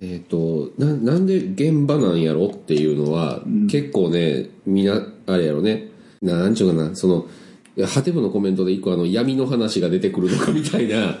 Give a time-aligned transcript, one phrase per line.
[0.00, 5.88] えっ、とななんで現場なんやろっていうのは、結構ねみんなあれやろね。
[6.22, 6.94] なんちゅうかな。
[6.94, 7.26] その
[7.86, 11.18] ハテブのコメントで一個あの闇の話が出てくるのかみたいな。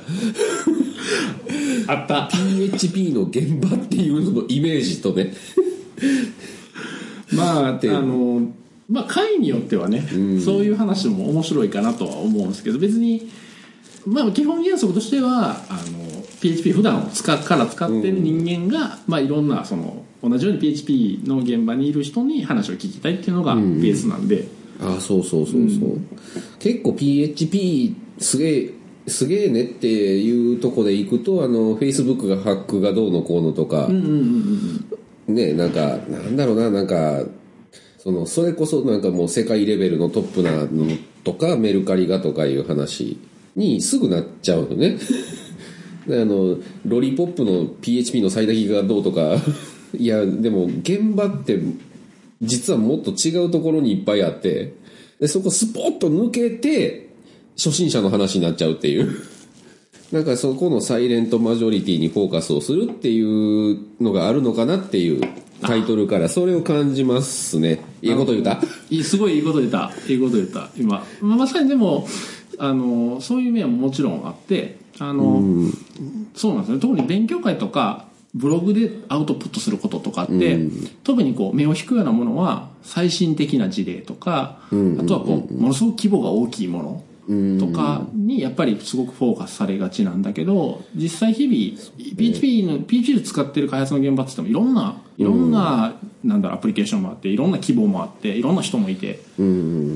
[1.88, 2.28] あった。
[2.32, 5.34] PHP の現場っていうののイメージとね。
[7.32, 8.52] まああての
[8.88, 10.06] まあ回によってはね、
[10.44, 13.28] そういう話も面白いかなとは思うんですけど別に
[14.06, 16.05] まあ基本原則としてはあの
[16.40, 24.46] PHP 普段使っから使ってる人間が、まあいろんなその同じように PHP の現場にいる人に話を聞きたいっていうのがベースなんで、
[24.80, 26.00] ああそうそうそうそう、
[26.58, 28.70] 結構 PHP すげえ
[29.08, 37.24] すげえねっていうとこで行くとあの Facebook がハックがどうのこうのとか、ねなんかなんだろうななんか
[37.98, 43.18] そのそれこそなんかもう世界レベルのトップなのとかメルカリがとかいう話
[43.56, 44.98] にすぐなっちゃうのね
[46.08, 49.36] のロリポップの PHP の最大がどうとか。
[49.96, 51.58] いやでも現場って
[52.42, 54.74] 実はもっと違うところにいっぱいあって。
[55.20, 57.08] でそこスポッと抜けて
[57.56, 59.08] 初心者の話になっちゃうっていう。
[60.12, 65.20] なんかそこのサイレントマジョリティにフォーカスをするっていうのがあるのかなっていう
[65.62, 67.80] タイトルからそれを感じますね。
[68.02, 68.60] いいこと言うた。
[68.90, 69.90] いいすごいいいこと言った。
[70.08, 70.70] いいこと言った。
[70.78, 72.06] 今、まあ、まさにでも
[72.58, 75.42] あのそういう面ももちろんあってあの、
[76.34, 76.80] そうなんですね。
[76.80, 80.58] 特に勉強会とかブログでアウトプットすることとかって、
[81.04, 99.20] 特にこう目を引くようなものは最新的な事例とか、あとはこうものすごく規模が大きいものとかにやっぱりすごくフォーカスされがちなんだけど実際日々 PHP の PHP で使ってる開発の現場って言ってもいろんないろんな、なんだろうアプリケーションもあっていろんな規模もあっていろんな人もいて、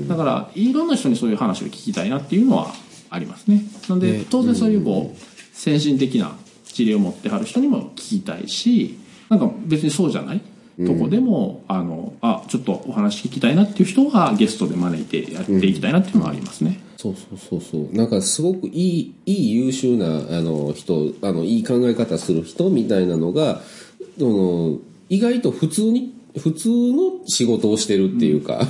[0.07, 2.73] だからいろんな人にそういう話を聞きたいなっていうのは
[3.11, 3.63] ありますね。
[3.87, 8.97] なので当然そういうこう先進的な事例を持ってはる人にも聞きたいし
[9.29, 10.41] なんか別にそうじゃない？
[10.87, 17.95] とこでも、あのあちょっとお話聞きたいなっていう人はゲストで招いてやっていきたいなっていうのはありますね、そうそうそうそう。
[17.95, 20.05] なんかすごくいいいい優秀な
[20.37, 23.61] あの人あのいい考え方する人みたいなのが
[24.17, 24.79] その
[25.09, 28.65] 意外と普通に普通の仕事をしてるっていうか、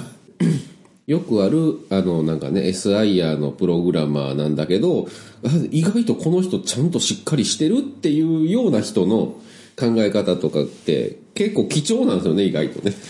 [1.07, 5.07] よくあるあのなんかね SIR のプログラマーなんだけど
[5.43, 9.35] あ意外とこの人ちゃんとしっかりしてるっていうような人の
[9.77, 12.93] 考え方とかって結構貴重なんですよね意外とね。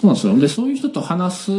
[0.00, 0.38] そうなんですよ。
[0.38, 1.50] でそういう人と話す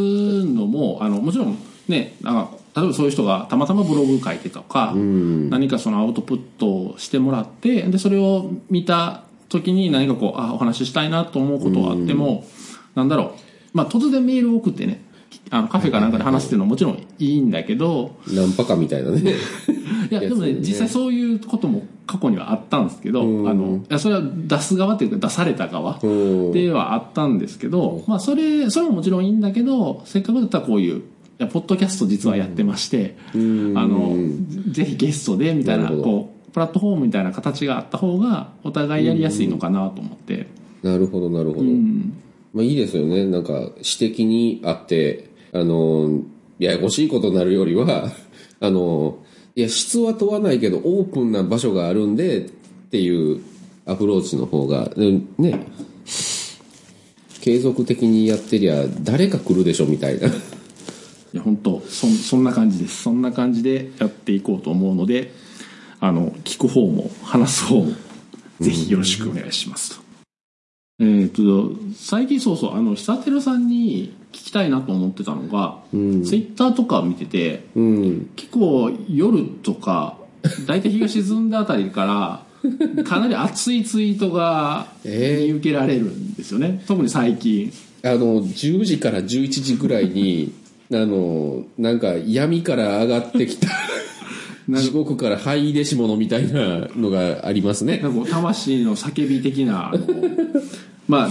[0.45, 1.57] のもあのもちろん
[1.87, 12.45] ねなんか例えばそういう人がたまたまブログ書いてとか、何かそのアウトプットをしてもらってでそれを見た時に何かこうあお話ししたいなと思うことはあっても、
[12.95, 15.01] なんだろう、まあ、突然メールを送ってね
[15.51, 19.33] あのカフェかなんかで話すっていうのはもちろんいいんだけどナンパかみたいなね。
[20.09, 26.51] いやでもね実際そういうことも過去にはあったんですけど、あのいやそれは出す側っていうか出された側うん。
[26.51, 31.01] ではあったんですけど、まあそれそれももちろんいいんだけどせっかくだったらこういうい
[31.37, 34.15] やポッドキャスト実はやってまして、あの
[34.71, 40.47] ぜひゲストでみたいなこうプラットフォームみたいな形があった方がお互いやりやすいのかなと思って、
[40.83, 42.13] なるほどなるほど、うん
[42.53, 43.25] まあいいですよね。
[43.25, 46.21] なんか、指摘にあって、あの、
[46.57, 48.11] ややこしいことになるよりは、
[48.59, 49.19] あの、
[49.55, 52.49] いや、質は問わないけど、オープンな場所があるんで、っ
[52.89, 53.41] ていう
[53.85, 55.65] アプローチの方が、ね、
[57.41, 60.27] 継続的にやってりゃ、誰か来るでしょ、みたいな。
[61.31, 65.31] いや本当そそんな感じですそんな感じでやっていこうと思うので
[65.99, 67.91] あの聞く方も話す方も
[68.59, 70.08] ぜひよろしくお願いしますと。
[70.99, 75.97] えっ、と最近そうそうあの久照さんに聞きたいなと思ってたのが、ツ
[76.35, 78.29] イッターとか見ててうん。
[78.35, 80.17] 結構夜とか
[80.67, 82.43] 大体日が沈んだあたりか
[82.97, 87.71] ら かなり熱いツイートがえー見受けられるんですよね特に最近
[88.03, 90.53] あの、10時から11時ぐらいに、
[90.91, 93.67] あの、なんか闇から上がってきた、
[94.69, 97.99] 地獄から灰入れし物みたいなのがありますね。
[98.01, 100.05] なんか魂の叫び的なあの
[101.09, 101.29] まあ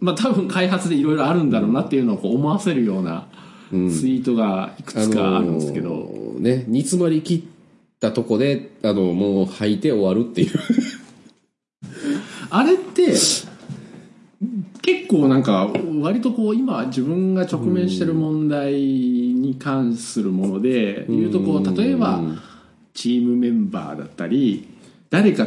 [0.00, 3.28] まあ多分開発でいろいろあるんだろうなっていうのを思わせるような
[3.70, 10.50] ツイートがいくつかあるんですけど、のーね、煮詰まり切ったとこで、あの、もう吐いて終わるっていう。
[12.50, 15.68] あれって結構なんか
[16.00, 22.20] 割とこう今自分が直面してる問題に関するもので言うとこう例えば
[22.94, 24.66] チームメンバーだったり
[25.10, 25.46] 誰か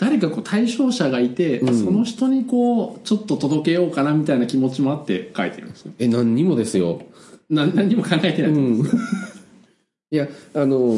[0.00, 7.02] 誰かこう対象者がいて、その人にこうちょっと届けようかなみたいな気持ちもあって書いてるんですよえ、何にもですよ。
[7.50, 8.82] な何にも考えてない、うん。
[10.10, 10.96] いや、あの、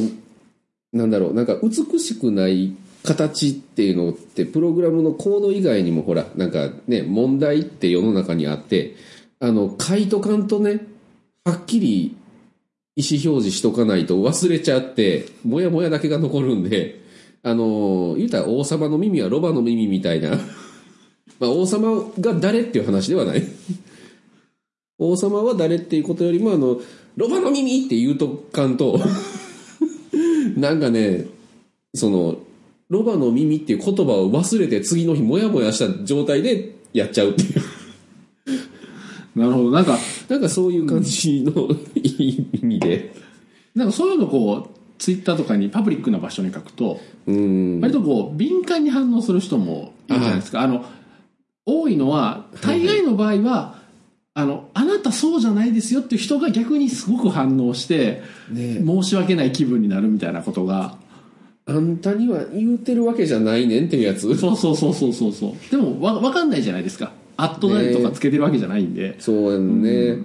[0.92, 8.94] なんだろう、なんか美しくない形っていうのってプログラムのコード以外にもほらなんかね問題って世の中にあって
[9.40, 10.86] あの書いとかんとね
[11.44, 12.16] はっきり
[12.94, 17.01] 意思表示しとかないと忘れちゃってもやもやだけが残るんで
[17.42, 20.30] あの言うたら王様の耳はロバの耳みたいな。
[21.40, 23.42] まあ王様が誰っていう話ではない。
[24.98, 26.80] 王様は誰っていうことよりもあの
[27.16, 29.00] ロバの耳って言うとかんと
[30.56, 31.26] なんかね
[31.94, 32.38] その
[32.88, 37.62] ロバの耳っていう言葉を忘れて次の日モヤモヤした状態でやっちゃうっていう。
[39.34, 39.70] なるほど。
[39.70, 39.98] なんか、
[40.28, 43.14] なんかそういう感じの意味で。
[43.74, 44.71] なんかそういうのこう、
[45.02, 47.80] ツイッターとかにパブリックな場所に書くと、うん。
[47.80, 50.60] 割とこう、敏感に反応する人もいるじゃないですか。
[50.60, 50.84] あの、
[51.66, 53.82] 多いのは、大概の場合は、
[54.34, 58.80] あの、あなたそうじゃないですよっていう人が逆にすごく反応して、ね。
[58.86, 60.96] 申し訳ない気分になるみたいなことが、
[61.66, 64.20] あんたには言うてるわけじゃないねんっていうやつ？
[64.36, 65.70] そうそうそうそうそうそう。
[65.72, 67.10] でもわ、わかんないじゃないですか。
[67.36, 69.16] アットなりとかつけてるわけじゃないんで。
[69.18, 70.18] そうやんね、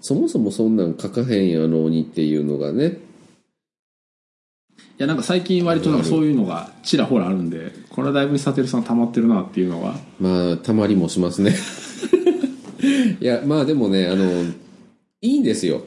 [0.00, 2.86] そもそもそんなん書かへんやろうにっていうのがね。
[2.86, 3.09] い
[5.00, 9.94] や、なんか最近割となんかそういうのがちらほらあるんで、これはだいぶサテルさん溜まってるなっていうのが。
[10.20, 11.56] まあたまりもしますね。
[13.20, 14.44] いやまあでもねあの
[15.22, 15.82] いいんですよ。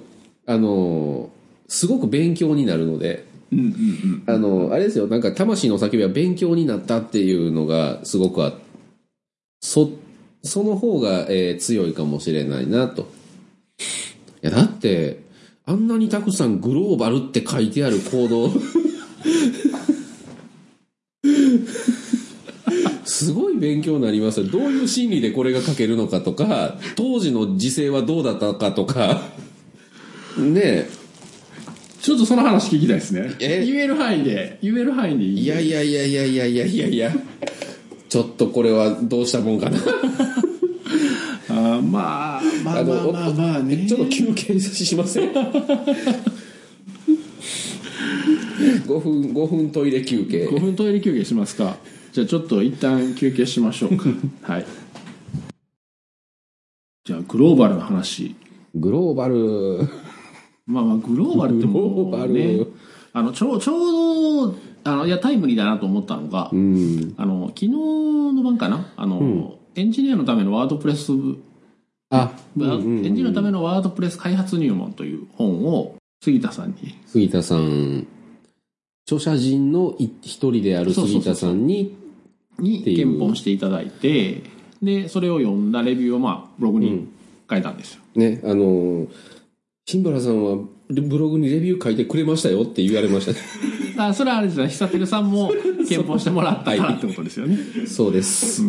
[0.47, 1.29] あの
[1.67, 3.25] すごく勉強になるので。
[3.51, 4.23] うんうんうん。
[4.25, 5.05] あのあれですよ。
[5.05, 8.53] なんか魂の叫びは勉強になったっていうのがすごくあ
[9.61, 9.91] そ
[10.41, 13.03] その方が、えー強いかもしれないなと。
[14.41, 15.19] いやだって
[15.65, 18.49] あんなにたくさんグローバルって書いてあるコード
[23.05, 24.41] すごい勉強になります。
[24.41, 29.21] よどういう心理でこれが書けるのかとか当時の時勢はどうだったかとか。
[30.37, 30.89] ねえ。
[32.01, 33.35] ちょっとその話聞きたいですね。
[33.39, 33.63] え？
[33.65, 35.43] 言える範囲で、言える範囲でいい？
[35.43, 36.87] いやいやいやいやいやいやいや。
[36.87, 37.11] いや
[38.09, 39.77] ちょっとこれはどうしたもんかな。
[41.49, 43.87] あーまあ、まあまあまあまあね。
[43.87, 45.31] ちょっと休憩しません？
[48.87, 50.47] 5分5分トイレ休憩。
[50.47, 51.77] 5分トイレ休憩しますか。
[52.11, 54.05] じゃあちょっと一旦休憩しましょうか。
[54.43, 54.65] はい。
[57.05, 58.35] じゃあグローバルな話。
[58.75, 59.87] グローバル。
[60.65, 62.73] まあまあグローバルってもグローバうねル、
[63.11, 64.55] あの、ちょう、ちょうど、
[64.85, 67.13] あの、いや、タイムリーだなと思ったのが、うん。
[67.17, 68.91] あの、昨日の晩かな？
[68.95, 71.11] あの、エンジニアのためのワードプレス、
[72.09, 76.95] あエンジニアのためのワードプレス開発入門という本を杉田さんに。
[77.07, 78.05] 杉田さん
[79.05, 81.97] 著者陣のい一人である杉田さんに
[82.59, 84.43] に検本していただいて
[84.81, 87.07] でそれを読んだレビューをまあブログに
[87.49, 89.07] 書いたんですよ、ねあの
[89.85, 93.39] 新原さんはブログにレビュー書いてくれましたよって言われましたね。
[93.97, 94.67] あそれはあれですよ。
[94.67, 95.51] 久照さんも
[95.87, 98.63] 検本してもらったからってことですよね、そうです、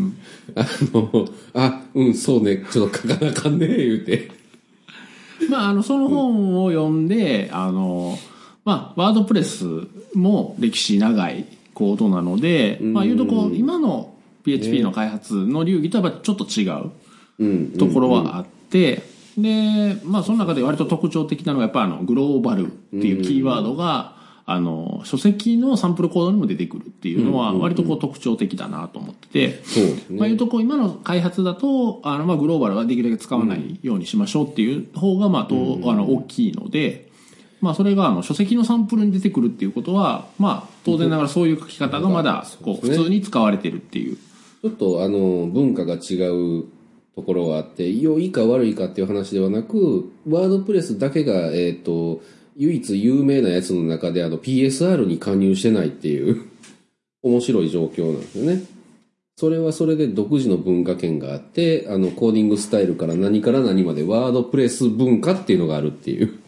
[0.54, 2.64] あのあうんそうね。
[2.70, 4.28] ちょっと書かなあかんね言うて。
[5.48, 8.18] まあ、あのその本を読んであの、
[8.64, 9.64] まあ、ワードプレス
[10.14, 14.14] も歴史長いコードなので、まあ、いうとこう今の
[14.44, 16.90] PHP の開発の流儀とはやっぱちょっと違う
[17.38, 17.72] うん。
[17.72, 19.02] ところはあって、
[19.36, 24.14] で、まあ、その中で割と特徴的なのがやっぱあのグローバルっていうキーワードが、
[24.46, 30.18] あの書籍のサンプルコードにも出てくるっていうのは割とこう特徴的だなと思ってて、そうですね。
[30.18, 35.54] まあ、いうとこ今の開発だとあのまあグローバルはできるだけ使わないようにしましょうっていう方がまあと、
[35.86, 37.10] あの大きいので、
[37.64, 44.16] まあ、それがあの書籍のサンプルに出てくるっていうことは、まあ、当然ながらそういう書き方がまだこう普通に使われてるっていう。
[44.16, 46.64] ちょっとあの文化が違う
[47.14, 52.20] ところがあって良いか悪いかっていう話ではなくワードプレスだけが、えっと
[52.56, 56.42] 唯一有名なやつの中であの PSR に加入してないっていう
[57.22, 58.62] 面白い状況なんですよね。
[59.36, 66.43] それはそれで独自の文化圏があってあのコーディングスタイルから何から何までワードプレス文化っていうのがあるっていう。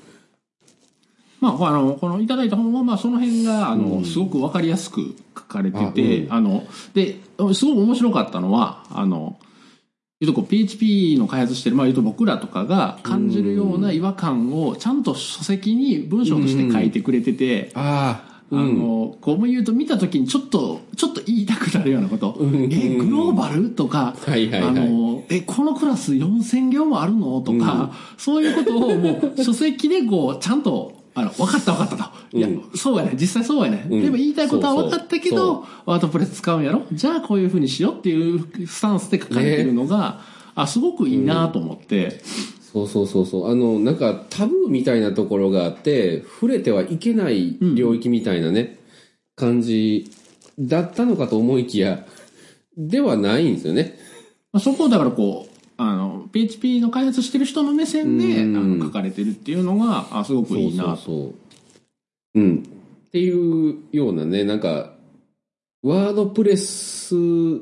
[1.53, 7.17] まあ、あの、このいただいた本は、まあ、その辺が、あの、すごくわかりやすく書かれてて、あ,、の、で、
[7.55, 9.39] すごく面白かったのは、あの、
[10.21, 22.37] いうとこう PHP の開発してる、まあ、いうと僕らとかが感じるような違和感をちゃんと書籍に文章として書いてくれてて、あああの、こう言うと見た時にちょっと、ちょっと言いたくなるようなこと。
[22.41, 23.71] え、グローバル？
[23.71, 24.69] とか、はいはいはい。
[24.69, 27.41] あの、え、このクラス4000行もあるの？
[27.41, 32.37] とか、そういうことをもう書籍でこう、ちゃんと、あの、分かった分かったと。
[32.37, 33.13] いや、そうやね。
[33.19, 33.85] 実際そうやね。
[33.87, 36.83] んでも言いたいことは分かったけど、ワードプレス使うんやろ？
[36.93, 40.21] じゃあこういうふうにしようっていうスタンスで書かれてるのが、
[40.55, 42.21] あ、すごくいいなと思って、
[42.61, 43.51] そうそうそうそう。
[43.51, 48.79] あの、なんかタブーみたいなところがあって、触れてはいけない領域みたいなね、
[49.37, 50.11] 感じ
[50.59, 52.05] だったのかと思いきや、
[52.77, 53.99] ではないんですよね。
[54.53, 61.33] まあそこをだからこう、あの、PHP の開発してる人の目線で、あうんの書かれてるっていうのが、あすごくいいなそ
[62.35, 62.65] うん。
[63.09, 64.93] っていうようなね、なんか、
[65.83, 67.15] ワードプレス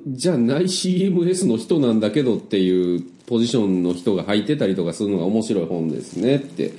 [0.07, 6.73] じゃない CMS の人なんだけどっていうポジションの人が入ってたりとかするのが面白い本ですねって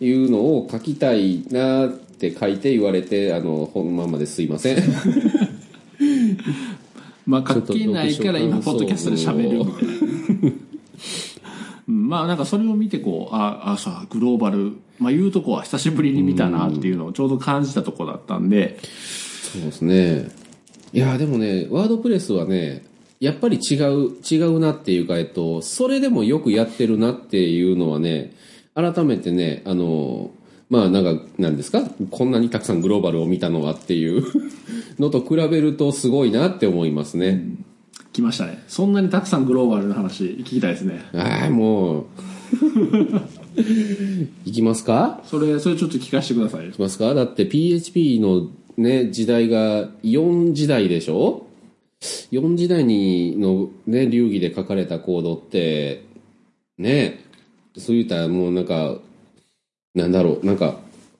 [0.00, 4.82] いうのを書きたいなって書いて言われて、あの、本ままですいません。
[7.26, 10.65] まあ書けないから今、ポッドキャストで喋るみたいな。
[11.88, 18.78] うんまあなんかそれを見てこう、あ、あ、さ、グローバル、まあ言うとこは久しぶりに見たなっていうのをちょうど感じたとこだったんで、
[19.52, 20.28] そうですね。
[20.92, 22.84] いや、でもね、ワードプレスはね、
[23.20, 28.32] やっぱり違う、違うなっていうか、えっと、それでもよくやってるなっていうのはね、
[28.74, 30.32] 改めてね、あの、
[30.68, 31.82] まあなんか、なんですか？
[32.10, 34.24] こんなにたくさんグローバルを見たのはっていう
[34.98, 37.42] のと比べるとすごいなって思いますね。
[38.12, 38.62] 来ましたね。
[38.68, 41.04] そんなにたくさんグローバルな話聞きたいですね。
[41.14, 42.04] ああ、もう。
[44.44, 45.22] いきますか？
[45.24, 46.72] それ、それちょっと聞かせてくださいい。
[46.72, 47.14] きますか？
[47.14, 51.46] だって PHP のね、時代が4時代でしょ
[52.30, 56.04] ?4 時代にのね、流儀で書かれたコードって、
[56.78, 57.24] ね、
[57.76, 58.98] そう言ったらもうなんか、
[59.94, 60.78] なんだろう、なんか、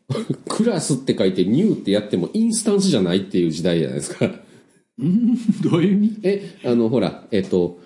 [0.48, 4.30] クラスって書いてニューってやってもインスタンスじゃないっていう時代じゃないですか。
[5.62, 6.18] どういう意味？
[6.22, 7.78] え、あの、ほら、えっと、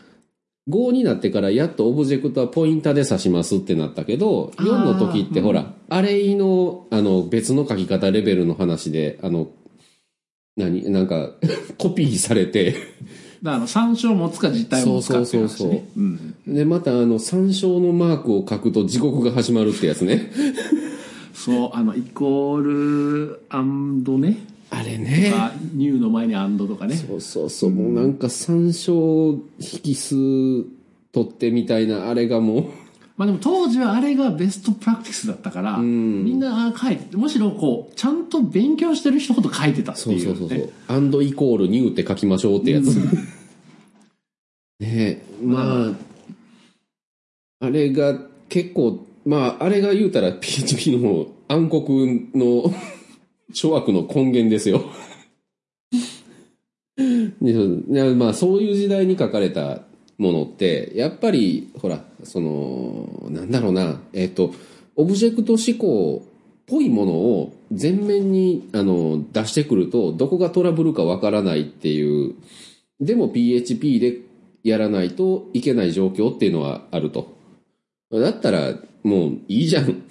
[0.69, 9.49] 5になってからやっとオブジェクトはポインターで指しますってなったけど、あー4の時ってほら、アレイの、あの、別の書き方レベルの話で、あの、
[10.57, 10.91] 何？
[10.91, 11.33] なんか、
[11.79, 12.81] コピーされて、だか
[13.43, 15.57] らあの、参照持つか実体を持つかっていう話、ね。
[15.57, 16.01] そうそうそうう
[16.53, 16.55] ん。
[16.55, 20.31] で、またあの、参照のマークを書くと地獄が始まるってやつね。
[21.33, 24.39] そう、あの、イコール、アンドね。
[24.71, 25.33] あれね。
[25.35, 26.95] あニューの前にアンドとかね。
[26.95, 29.39] そうそうそう、もうなんか参照
[29.85, 30.15] 引数
[31.13, 32.65] 取ってみたいな、あれがもう、
[33.17, 40.25] まあでも当時はあれがベストプラクティスだったから、んみんなあ書いて、むしろこう、ちゃんと勉強してる人ほど書いてたってそういう、ね。
[40.25, 40.73] そうそうそう。
[40.89, 42.97] アンドイコールニューって書きましょうってやつ。
[44.81, 45.93] ねえ、まあ、
[47.67, 51.83] あれが結構、まあ、あれが言うたら PHP の暗黒
[52.35, 52.73] の
[53.53, 54.85] 諸悪の根源ですよ。
[57.41, 59.83] でそういやまあ、そういう時代に書かれた
[60.19, 64.53] ものって、やっぱり、ほら、その、なんだろうな、えっ、と、
[64.97, 66.29] オブジェクト思考っ
[66.67, 72.35] ぽいものを前面にあの出してくると、どこがトラブルかわからないっていう、
[73.01, 74.19] でも PHP で
[74.63, 77.35] やらないといけない状況っていうのはあると。
[78.13, 80.03] だったら、もういいじゃん。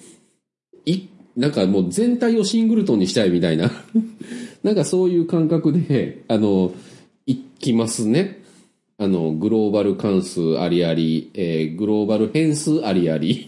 [0.85, 1.07] い、
[1.39, 3.71] なんかもう全体をシングルトンにしたいみたいな。
[4.61, 6.73] なんかそういう感覚で、あの、
[7.25, 8.43] いきますね。
[8.97, 13.47] あの、グローバル関数ありあり、えーグローバル変数ありあり。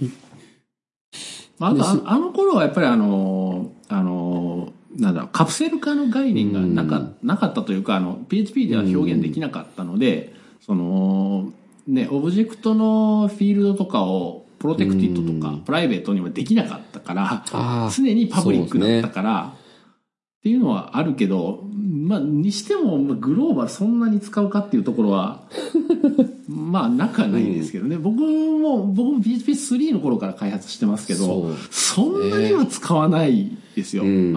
[1.59, 11.51] まあ、あとああの頃はやっぱりあの、あの、なんだろう、カプセル化の概念がなか,、なかったというか、あの、PHP では表現できなかったので、その、
[11.87, 25.47] ね、オブジェクトのフィールドとかをプロテクティッドとか、プライベートにはできなかったから、常にパブリックだったから、っていうのはあるけど、まあ、にしても、まあグローバルそんなに使うかっていうところは、
[26.47, 27.97] まあ、なくはないんですけどね。
[27.97, 31.55] 僕も、僕も PHP3 の頃から開発してますけど、そう。
[31.71, 34.03] そんなには使わないですよ。
[34.03, 34.33] うん。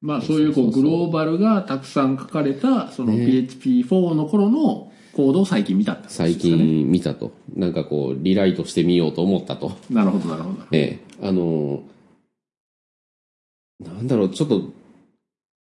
[0.00, 6.34] まあ、そういうこうグローバルがたくさん書かれた、その PHP4 の頃のコードを最近見たってことね。
[6.34, 7.32] 近見たと。
[7.54, 9.72] なんかこう、リライトしてみようと思ったと。
[9.90, 10.58] なるほど、なるほど。
[10.72, 11.82] ええ、あの、
[13.80, 14.70] なんだろう、ちょっと、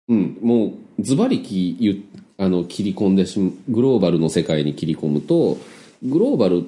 [0.08, 2.04] うん、もう、ズバリきゆ
[2.38, 5.58] あの切り込んでしグローバルの世界に切り込むと、
[6.04, 6.62] グローバルっ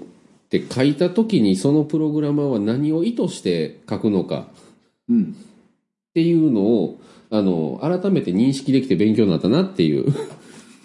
[0.49, 4.47] て書いた時にそのプログラマーは何を意図して書くのか
[5.09, 5.35] うん。
[6.09, 10.13] っていうのを、あの、改めて認識できて勉強になったなっていう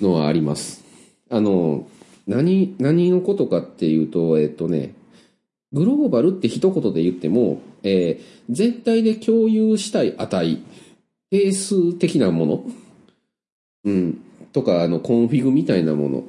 [0.01, 0.82] のはあります。
[1.33, 1.89] あの、
[2.27, 4.95] 何、何のことかっていうと、えっとね、
[5.73, 10.59] グローバルって一言で言っても、えー全体で共有したい値、
[11.31, 12.65] 定数的なもの、
[13.85, 14.21] うん、
[14.53, 16.25] とか、あの、コンフィグみたいなもの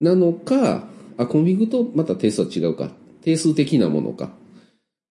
[0.00, 0.84] なのか、
[1.16, 2.90] あ、コンフィグとまた定数は違うか。
[3.22, 4.30] 定数的なものか。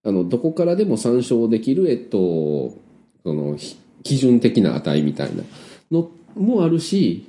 [0.03, 2.77] あの、どこからでも参照できる、えっと、
[3.23, 3.57] その、
[4.03, 5.43] 基準的な値みたいな
[5.91, 7.25] のもあるし、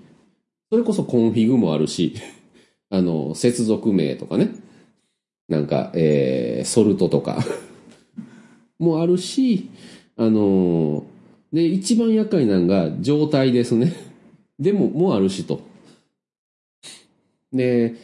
[0.70, 2.14] それこそコンフィグもあるし、
[2.90, 4.50] あの、接続名とかね。
[5.48, 7.42] なんか、えー、ソルトとか
[8.78, 9.70] もあるし、
[10.16, 11.06] あの、
[11.52, 13.94] で、一番厄介なのが状態ですね。
[14.60, 15.60] でも、もあるしと。
[17.50, 17.94] で、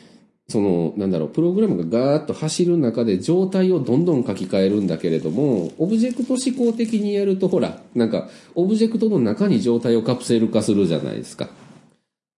[0.48, 11.50] その、なんだろう、プログラムがガーッと走る中で状態をどんどん書き換えるんだけれども、オブジェクト思考的にやると、ほら、なんか、オブジェクトの中に状態をカプセル化するじゃないですか。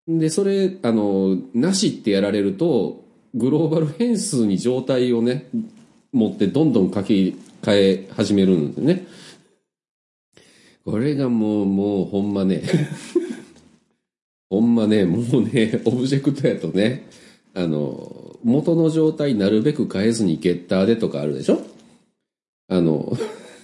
[0.08, 5.48] で、それ、あの、なしってやられると、グローバル変数に状態をね、
[6.12, 9.06] 持ってどんどん書き換え始めるんですね。
[10.84, 12.62] これがもう、もうほんまね、
[14.48, 17.08] ほんまね、もうね、オブジェクトやとね、
[17.54, 21.60] あの、元の状態なるべく変えずにゲッターでとかあるでしょ？
[22.68, 23.16] あの、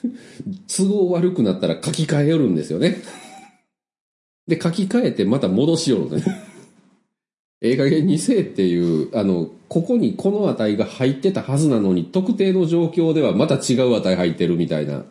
[0.77, 2.97] 都合悪くなったら書き換えよるんですよね。
[4.47, 6.25] で、書き換えてまた戻しよるね。
[7.61, 15.05] ええ加減にせえっていう、あの、ここにこの値が入ってたはずなのに、特定の状況ではまた違う値入ってるみたいな。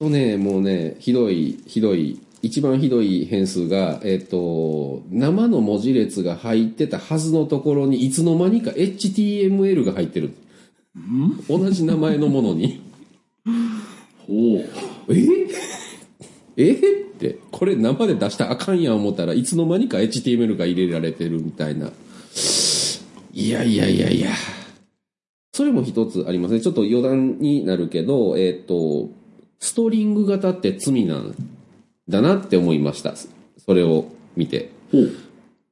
[0.00, 10.32] とね、もうね、ひどい、ひどい、一番ひどい変数が、えっ、と、生の文字列が入ってたはずのところに、いつの間にか HTML が入ってる。
[11.48, 12.80] 同じ名前のものに。
[14.26, 15.14] ほう。
[15.14, 15.46] え？
[16.56, 17.09] え？
[17.28, 21.90] って、これ生で出したらあかんやん思ったらいつの間にか HTML が入れられてるみたいな。
[23.32, 24.30] いやいやいやいや。
[25.52, 26.60] それも一つありますね。
[26.60, 29.10] ちょっと余談になるけど、えっ、と、
[29.58, 31.34] ストリング型って罪なん
[32.08, 33.14] だなって思いました。
[33.58, 34.70] それを見て。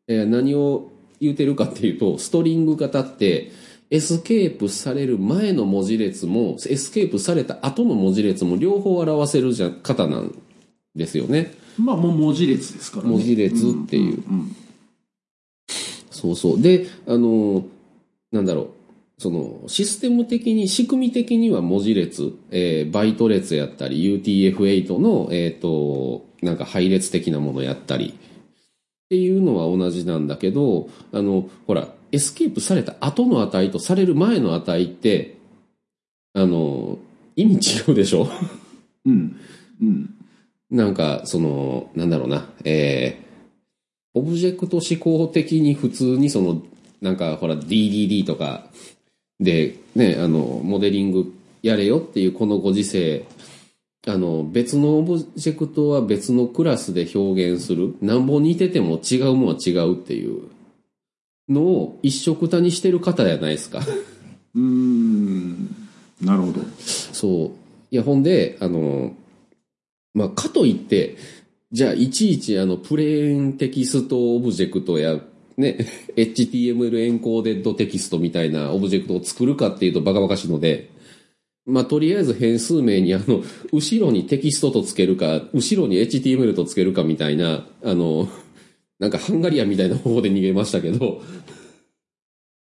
[0.06, 0.90] えー何を
[1.20, 3.50] 言うてるかっていうと、ストリング型って、
[3.90, 10.34] エスケープされる前の文字列も、エスケープされた後の文字列も両方表せるじゃ型なん
[10.98, 11.54] ですよね。
[11.78, 13.10] まあもう文字列ですからね。
[13.10, 14.22] 文字列っていう。
[14.28, 14.56] うん。
[16.10, 16.60] そうそう。
[16.60, 17.64] で、あの、
[18.32, 18.68] なんだろう。
[19.20, 28.12] その、システム的に、仕組み的には文字列、えーバイト列やったり、UTF-8 の、えっ、と、なんか配列的なものやったり、っ
[29.08, 35.36] ていうのは同じなんだけど、あの、ほら、エスケープされた後の値とされる前の値って、
[36.34, 36.98] あの、
[37.34, 38.28] 意味違うでしょ？
[39.06, 39.36] うん。
[39.80, 40.14] うん。
[40.70, 46.62] なんか、その、なんだろうな、えー、オブジェクト指向的に普通にその、
[47.00, 48.66] なんかほら DDD とか
[49.40, 53.24] で、ね、あの、モデリングやれよっていうこのご時世、
[54.06, 57.94] あの、別のオブジェクトは別のクラスで表現する。
[58.00, 60.48] なんぼ似てても違うもんは違うっていう
[61.48, 63.80] のを一緒くたにしてる型じゃないですか。
[64.54, 65.88] うーん。
[66.20, 66.60] なるほど。
[66.78, 67.50] そう。
[67.90, 69.14] いや、ほんで、あの、
[70.18, 71.16] まあ、かといって、
[71.70, 75.20] じゃあ、いちいち、あの、プレーンテキストオブジェクトや、
[75.56, 75.78] ね、
[76.16, 80.90] HTML エンコーデッドテキストみたいなオブジェクトを作るかっていうとバカバカしいので、
[81.66, 88.28] まあ、とりあえず変数名に、あの、後ろにテキストとつけるか、後ろに HTML とつけるかみたいな、あの、
[88.98, 91.22] なんかハンガリアンみたいな方法で逃げましたけど、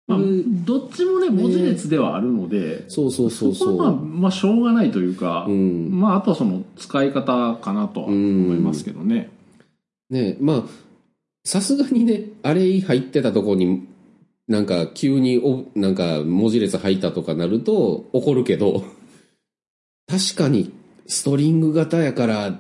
[0.08, 3.78] まあ、どっちもね、文字列ではあるので、そうそうそうそう。
[3.78, 6.00] そこはまあ、まあ、しょうがないというか、うん。
[6.00, 9.32] まあ、あとはその使い方かなとは思いますけどね。
[10.12, 10.64] ねまあ、
[11.44, 13.88] さすがにね、あれ入ってたとこに、
[14.48, 18.84] なんか急にお、なんか文字列入ったとかなると怒るけど、
[20.08, 20.72] 確かに
[21.08, 22.60] ストリング型やから、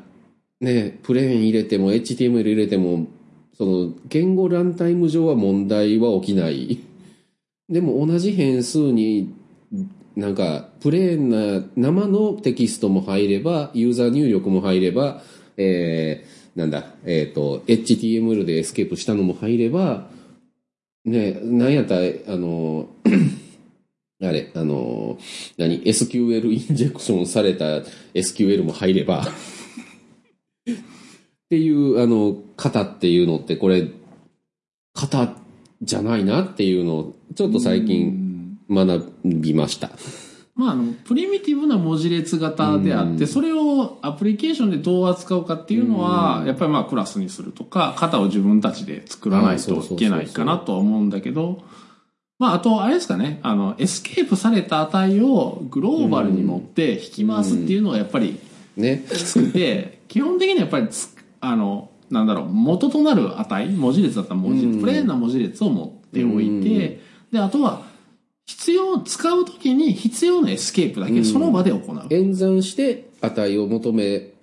[0.62, 3.06] ね、プレーン入れても HTML 入れても、
[3.56, 6.80] その言語ランタイム上は問題は起きない。
[7.70, 9.34] でも同じ変数に
[10.16, 15.22] なんか、プレーンな生のテキストもいれば、ユーザー入力もいれば、
[15.58, 20.10] えー、なんだ、えっ、と、HTML でエスケープしたのもいれば、
[21.04, 22.00] ね、なんやった、あ
[22.38, 22.90] の、
[24.24, 25.20] あれ、あの、
[25.58, 29.26] 何 ?SQL インジェクションされた SQL もいれば、っ
[31.50, 33.90] ていう、あの、型っていうのって、これ、
[34.94, 35.36] 型
[35.86, 39.92] じゃないなっていうのを、ちょっと最近学びました。
[40.56, 51.62] まあ、あの、プリミティブな文字列型であって、それをアプリケーションでどう扱うかっていうのは、やっぱりまあクラスにするとか、型を自分たちで作らないといけないかなとは思うんだけど、
[52.40, 58.40] まあ、あと、あれですかね、あの、エスケープされた値をグローバルに持って引き回すっていうのはやっぱり
[58.78, 59.06] ね。
[59.10, 67.84] きつくて、基本的にはやっぱりつ、あの、なんだろう、元となる値、文字列だったら文字列、プレーンな文字列を持っておいて、で、あとは、
[68.46, 72.08] 必要、使うときに必要なエスケープだけその場で行う。
[72.12, 74.36] 演算して値を求め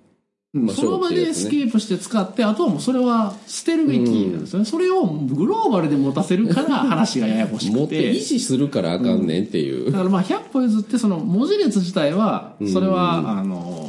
[0.53, 4.65] ましその場ょうっていうやつねでエスケープして使って、あとはもうそれは捨てるべきなんですよね。
[4.65, 8.19] それをグローバルで持たせるから話がややこしく持って維て。
[8.19, 9.91] 持するからあかんねんっていう。
[9.91, 13.82] だからまあ100歩譲ってその文字列自体は、それは、あの、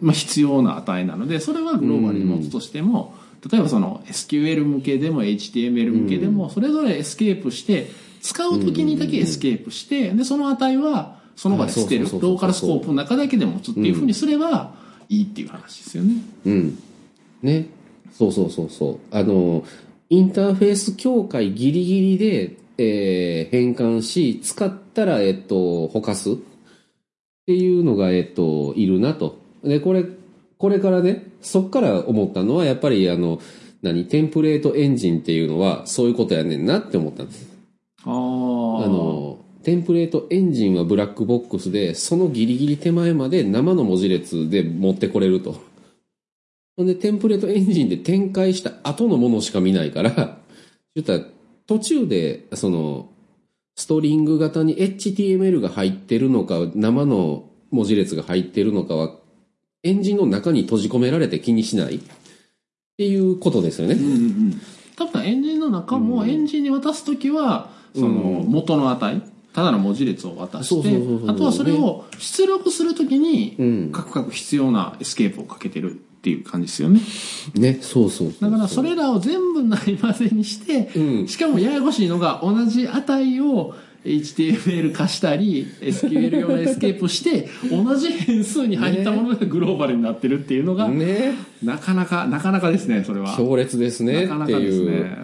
[0.00, 3.14] まあ、必要な値なのでそれはグローバルに持つとしても、
[3.50, 14.74] 例えばその SQL 向けでも HTML 向けでもそれぞれエスケープして使う時にだけエスケープしてでその値はその場で捨てるローカルスコープの中だけで持つっていうふうにすれば
[15.08, 16.14] いいっていう話ですよね。
[16.44, 16.78] うん。
[17.42, 17.68] ね。
[18.12, 19.16] そうそうそうそう。
[19.16, 19.64] あの、
[20.10, 26.34] インターフェース境界ギリギリで、えー変換し、使ったら、えっと、ほかすっ
[27.46, 29.37] ていうのが、えっと、いるなと。
[29.62, 30.04] で、これ、
[30.58, 33.40] これからね、そっから思ったのは、やっぱり、あの、
[33.82, 37.48] 何、テンプレートエンジンっていうのは、そういうことやねんなって思ったんです。
[38.04, 38.14] あああ
[38.88, 45.60] の、テンプレートエンジンはブラックボックスで、そのギリギリ手前まで生の文字列で持ってこれると。
[46.76, 50.38] ほんで、テンプレートエンジンで展開した後のものしか見ないから、
[50.94, 51.24] 言ったら
[51.66, 53.10] 途中で、その、
[53.76, 59.14] ストリング型に HTML が入ってるのか、生の文字列が入ってるのかは、
[59.82, 61.96] エンジンの中に閉じ込められて気にしない？
[61.96, 62.00] っ
[62.96, 63.94] ていうことですよね。
[63.94, 64.60] うんうんうん。
[64.96, 73.92] 多分エンジンの中もエンジンに渡す時はその元の値ただの文字列を渡してあとはそれを出力する時にうん。
[73.92, 77.00] カクカク必要なエスケープをかけてるっていう感じですよね。
[77.54, 81.28] ね、そうそうそうだからそれらを全部ないまぜにして、うん。
[81.28, 91.34] しかもややこしいのが同じ値を HTML 化したり SQL 用のエスケープして同じ変数に入ったものがグローバルになってるっていうのが、ね。
[91.62, 93.36] なかなかなかなかですねそれは。
[93.36, 94.90] 強烈ですねなかなってかですいう。
[94.90, 95.16] ね。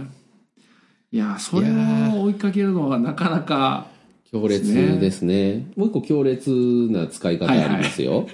[1.13, 3.87] いや、それを追いかけるのはなかなか、
[4.33, 5.71] 強烈ですね。
[5.77, 6.51] もう一個強烈
[6.91, 8.27] な使い方ありますよ。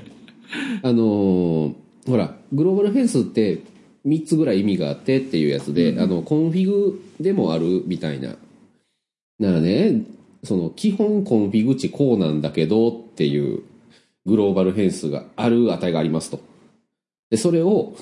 [0.83, 1.75] あのー
[2.07, 3.61] ほら、グローバルフェンスって
[4.07, 8.35] 3つぐらい意味があってっていうやつで、あの、コンフィグでもあるみたいな。
[9.39, 10.03] ならね、
[10.43, 13.63] その基本コンフィグ値こうなんだけどっていう
[14.27, 16.41] グローバル変数がある値がありますと。
[17.31, 17.95] で、それを、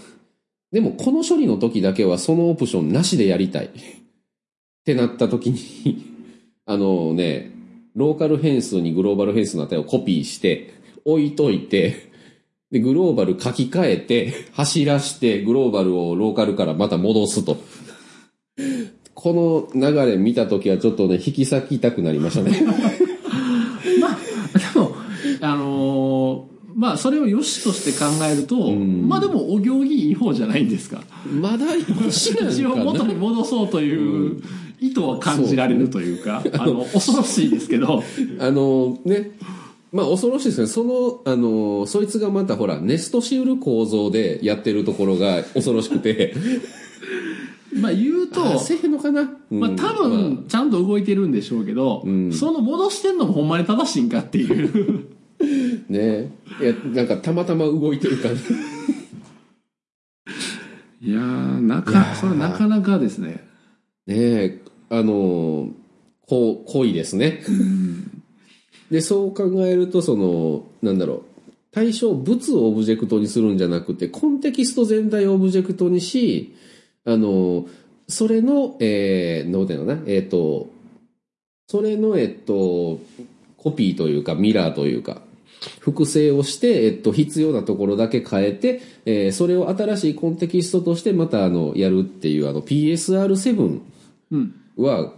[0.72, 3.66] でもこの処理の時だけはそのオプションなしでやりたい。
[3.66, 3.70] っ
[4.84, 6.02] てなった時に、
[6.64, 7.50] あのね、
[7.94, 10.70] ローカル変数にグローバル変数の値をコピーして、
[11.04, 12.08] 置いといて、
[12.70, 17.56] で、グローバル書き換えて、走らして、グローバルをローカルからまた戻すと。
[19.20, 22.62] この流れ見たときはちょっとね、引き裂きたくなりましたね。
[24.00, 24.16] まあ、
[24.56, 24.94] でも、
[25.40, 29.08] あのーまあ、それを良しとして考えると、ん。
[29.08, 31.02] まあでも、お行儀いい方じゃないんですか。
[31.28, 31.66] まだ
[32.00, 34.40] マシなん一応かな元に戻そうという
[34.80, 38.04] 意図は感じられるというか、あの、恐ろしいですけど、
[38.38, 39.32] あのね、
[39.92, 46.36] まあ恐ろしいですけど、その、あの、そいつがまたほら、ネストしうる構造でやってるところが恐ろしくて、
[47.80, 55.06] まあ言うと、あせえのかな、うんまあ多分、ちゃんと動いてるんでしょうけど、んその戻してんのもほんまに正しいんかっていう。
[55.88, 58.42] ねいや、なんかたまたま動いてる感じ。
[61.00, 63.44] いやー、ないか、それなかなかですね。
[64.06, 64.60] ねえ、
[64.90, 65.70] あの、
[66.26, 67.42] こう、濃いですね。
[68.90, 71.22] で、そう考えると、その、なんだろう、
[71.70, 76.54] 対象物をオブジェクトにするんじゃなくて、コンテキスト全体をオブジェクトにし、
[77.08, 77.66] あの、
[78.06, 80.68] それの、えー、どうていうのかな、えっ、と、
[81.66, 83.00] それの、えっと、
[83.56, 85.22] コピーというか、ミラーというか、
[85.80, 93.80] 複製をして、えっと、必要なところだけ変えて、えーそれを新しいコンテキストとしてまた、あの、やるっていう、あの、PSR7
[94.30, 94.54] うん。
[94.76, 95.12] は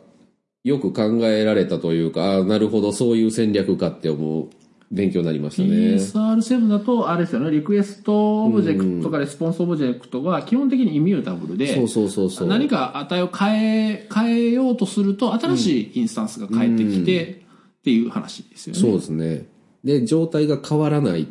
[0.63, 4.49] よく考えられたというか、ああなるほど、そういう戦略かって思う
[4.91, 5.69] 勉強になりましたね。
[5.69, 12.49] PSR7 だと、あれですよね、リクエストオブジェクトとかレスポンスオブジェクトが基本的に immutable で、そうそうそうそう。
[12.49, 17.43] 何か値を変え、変えようとすると、新しいインスタンスが返ってきて、
[17.81, 18.81] っていう話ですよね。
[18.81, 19.47] そうですね。
[19.85, 21.29] で、状態が変わらない。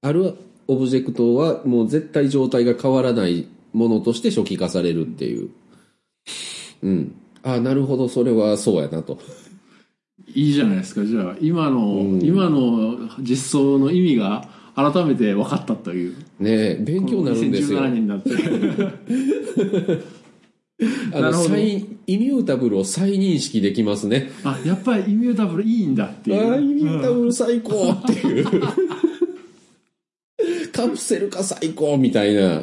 [0.00, 0.34] ある
[0.66, 5.50] オブジェクトはもう絶対状態が変わらないものとして初期化されるっていう。
[6.82, 7.14] うん。
[7.42, 9.18] ああ、なるほど、それはそうやなと。
[10.28, 11.04] いいじゃないですか。
[11.04, 16.16] じゃあ、今の、今の実装の意味が改めて分かったという。
[16.38, 17.80] ねえ、勉強になるんですよ。
[17.80, 18.30] 2017年になって。
[21.14, 24.30] あの、再、イミュータブルを再認識できますね。
[24.44, 26.50] あ、やっぱりイミュータブルいいんだっていう。
[26.50, 28.46] ああ、イミュータブル最高っていう。
[30.72, 32.60] カプセル化最高みたいな。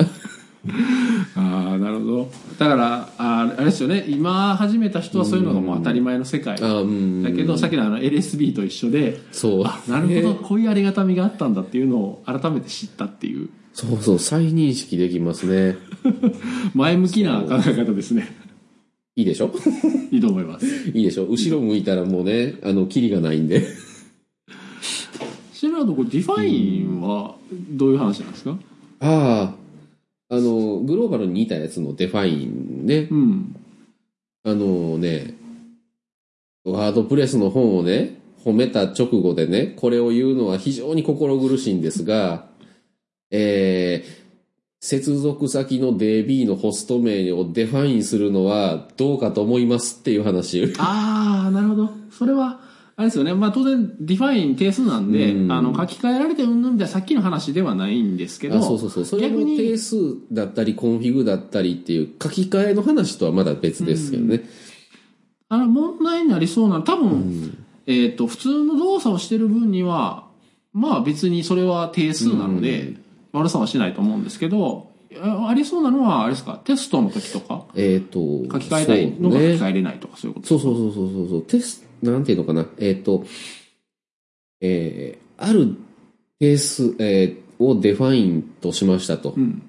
[1.36, 2.32] ああ、なるほど。
[2.60, 4.06] だから、あーあれですよね。
[4.08, 6.58] 今始めた人はそういうのがもう当たり前の世界。
[6.60, 9.64] だけど、さっきのあの LSB と一緒で、そう。
[9.66, 15.78] あ、なるほど、こういうありがたみがあったんだっていうのを改めて知ったっていう、そうそう、再認識できますね。
[16.76, 18.28] 前向きな考え方ですね。
[19.16, 19.52] いいでしょ？
[20.12, 20.66] いいと思います。
[20.94, 21.26] いいでしょ？
[21.26, 23.66] 後ろ向いたらもうね、あの、キリがないんで。
[25.54, 27.36] なるほどこれ define は
[27.72, 28.58] どういう話なんですか？
[29.00, 29.56] ああ、
[30.34, 33.08] あの、グローバルに似たやつの define ね。
[33.12, 33.56] うん
[34.46, 35.36] あのね、
[36.66, 42.48] ワードプレスの本をね、褒めた直後でね、これを言うのは非常に心苦しいんですが、
[43.32, 44.24] えー、
[44.82, 50.74] 接続先の DB のホスト名を define するのはどうかと思いますっていう話。
[50.78, 52.60] ああなるほどそれは
[52.96, 53.34] あれですよね。
[53.34, 55.52] まあ当然 define 定数なんで、うん。
[55.52, 59.06] あの書き換えられてうんぬんみたいなさっきの話ではないんですけどあそうそうそう。
[59.06, 59.96] それの逆に定数
[60.32, 64.44] だったり、コンフィグだったりっていう書き換えの話とはまだ別ですけどね。
[65.50, 70.28] あの問題になりそうな多分、えっ、と普通の動作をしてる分には
[70.72, 72.96] まあ別にそれは定数なので、
[73.32, 76.60] 悪さはしないと思うんですけどあありそうなのはあれですか？
[76.64, 77.66] テストの時とか？
[77.76, 81.42] えっ、と、書き換えたいのが書き換えれないとかそういうことそうそうそうそうそうそう。
[81.44, 82.68] テスト、なんていうのかな？
[82.78, 83.26] えっ、と、
[84.62, 85.76] えー、ある
[86.40, 89.34] 定数、えーを define としましたと。
[89.38, 89.62] うん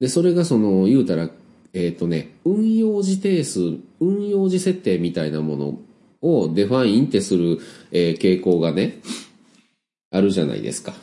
[0.00, 1.28] で、それがその、言うたら、
[1.74, 3.60] えっ、とね、運用時定数、
[4.00, 5.78] 運用時設定みたいなもの
[6.22, 7.58] を define ってする、
[7.92, 9.00] えー傾向がね、
[10.10, 10.94] あるじゃないですか。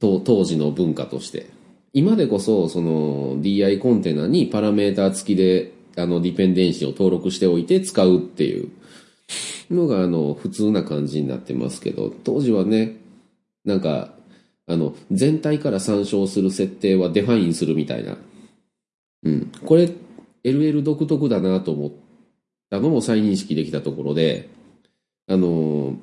[0.00, 1.46] と当時の文化として。
[1.92, 8.70] 今でこそ、その DI コンテナにパラメータ付きで、あの、 dependency を登録しておいて使うっていう
[9.70, 12.96] のが、あの、普通な感じになってますけど、当時はね、
[13.64, 14.14] なんか、
[14.66, 18.16] あの、全体から参照する設定は define するみたいな。
[19.24, 19.52] うん。
[19.64, 19.90] これ、
[20.44, 21.90] LL 独特だなと思っ
[22.70, 24.48] たのも再認識できたところで、
[25.26, 25.96] あの、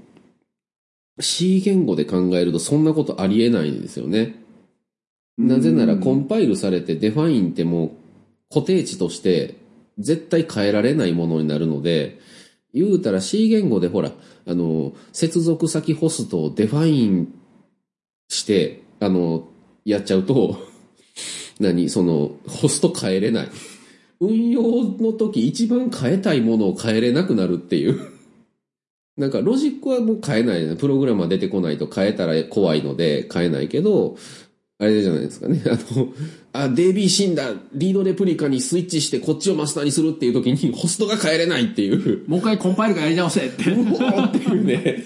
[1.19, 4.35] C 言語で考えるとそんなことありえないんですよね。
[5.37, 7.91] なぜならコンパイルされて define ってもう
[8.49, 9.55] 固定値として
[9.97, 12.19] 絶対変えられないものになるので、
[12.75, 14.11] 言うたら C 言語でほら、
[14.45, 17.33] あの、接続先ホストを define
[18.27, 19.47] して、あの、
[19.85, 20.57] やっちゃうと、
[21.59, 23.49] 何その、ホスト変えれない。
[24.19, 24.61] 運用
[24.99, 27.99] の時一番変えたいものを変えれなくなるっていう。
[29.15, 30.75] なんかロジックはもう変えない。
[30.75, 34.17] プログラマー出てこないと変えたら怖いので変えないけど、
[34.79, 35.63] あれじゃないですかね。
[35.65, 36.09] あの、
[36.63, 42.27] あ、DB 死んだ、リードレプリカにスイッチしてこっちをマスターにするっていう時にホストが変えれないっていう。
[42.27, 45.03] もう一回コンパイルからやり直せってうおーっていうね。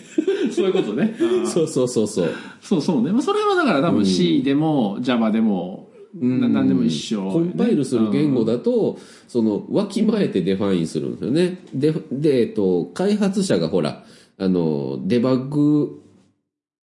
[0.52, 2.30] そういうことね そうそうそうそう。
[2.62, 11.60] そうそうね、まあ、それはだから多分 C でも Java でもな何でも一緒、コンパイルする言語だと、その、わきまえて define するんですよね。
[11.74, 14.04] で、で、えっと、開発者がほら、
[14.40, 16.02] あの、デバッグ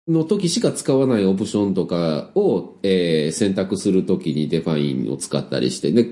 [0.09, 6.11] の時しか使わないオプションとかを、えー選択するときに define を使ったりして、で、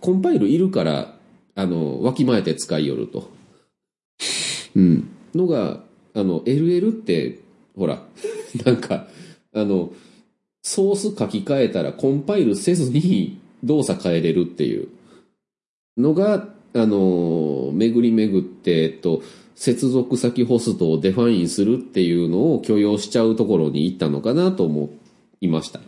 [0.00, 1.14] コンパイルいるから、
[1.54, 3.30] あの、わきまえて使いよると。
[4.74, 5.08] うん。
[5.34, 5.82] のが、
[6.14, 7.38] あの、LL って、
[7.76, 8.04] ほら、
[8.64, 9.08] なんか、
[9.52, 9.92] あの、
[10.62, 14.88] ソース書き換えたらコンパイルせずに動作変えれるっていう
[15.96, 19.22] のが、あの、巡り巡って、えっと、
[19.60, 24.88] 接続先ホストを define するっていうのを許容しちゃうところに行ったのかなと思
[25.42, 25.80] いました。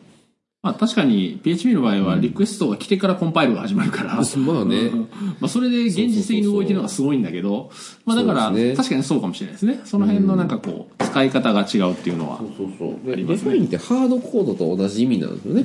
[0.62, 5.00] まあ確かに PHP の場合はリクエストが来てからコンパイルが始まるから、 まあねうん
[5.40, 7.70] まあそれで現実的に動いてるのがすごいんだけど、
[8.04, 9.80] まあだから確かにそうかもしれないですね。
[9.86, 12.44] その辺のなんかこう、使い方が違うっていうのは。
[12.58, 12.88] そうそう。
[13.06, 15.64] でデありますねファインってハードコードと同じ意味なんですよね。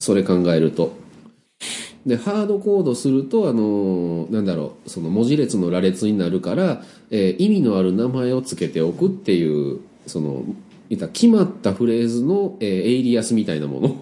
[0.00, 1.01] それ考えると。
[2.06, 10.44] で、ハードコードすると、あの、なんだろう、その文字列の羅列になるから、えー意味のある名前を付けておくっていう、その、
[10.90, 13.96] 決まったフレーズの、えーエイリアスみたいなもの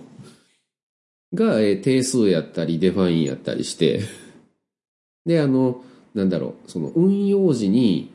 [1.34, 4.00] が、えー定数やったり、 define やったりして、
[5.26, 5.82] で、あの、
[6.14, 8.10] なんだろう、その運用時に、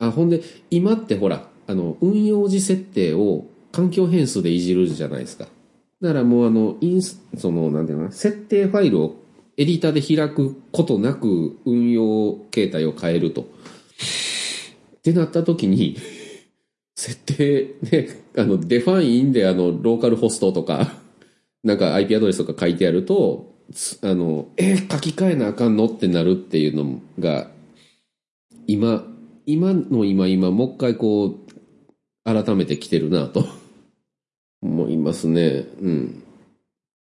[0.00, 5.46] あ、ほんで、今ってほら、あの、運用時設定を環境変数でいじるじゃないですか。
[6.00, 9.16] だからもうあの、インス、その、なんていうの、設定ファイルを
[9.56, 13.42] エディターで開くことなく運用形態を変えると。
[13.42, 13.44] っ
[15.02, 15.96] てなった時に、
[16.94, 20.92] 設定ね、あの、 define であの、ローカルホストとか、
[21.64, 23.54] なんか IP アドレスとか書いてあると、
[24.02, 27.50] あの、え、書き換えなあかんのってなるっていうのが、
[28.66, 29.06] 今、
[29.46, 31.46] 今の今今、もう一回こう、
[32.24, 33.46] 改めてきてるなと、
[34.62, 35.66] 思いますね。
[35.80, 36.22] うん。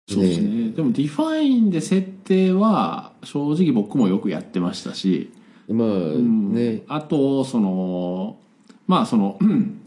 [0.09, 0.71] そうですね。
[0.71, 5.31] でも define で設定は正直僕もよくやってましたし、
[5.69, 6.83] まあ、うんね。
[6.87, 8.37] あと、その、
[8.87, 9.79] まあその、うん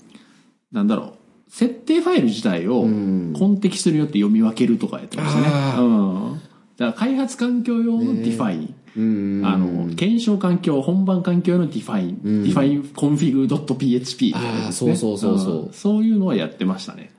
[0.72, 1.04] なんだろ
[1.48, 5.46] う、設定ファイル自体をうんコンテキストによって読み分けるとかやってましたね。
[5.78, 6.40] うん。
[6.76, 8.74] だから開発環境用の define。
[8.96, 17.10] うんあの、検証環境、本番環境の define、define config.php あーそうそうそうそうんそういうのはやってましたね。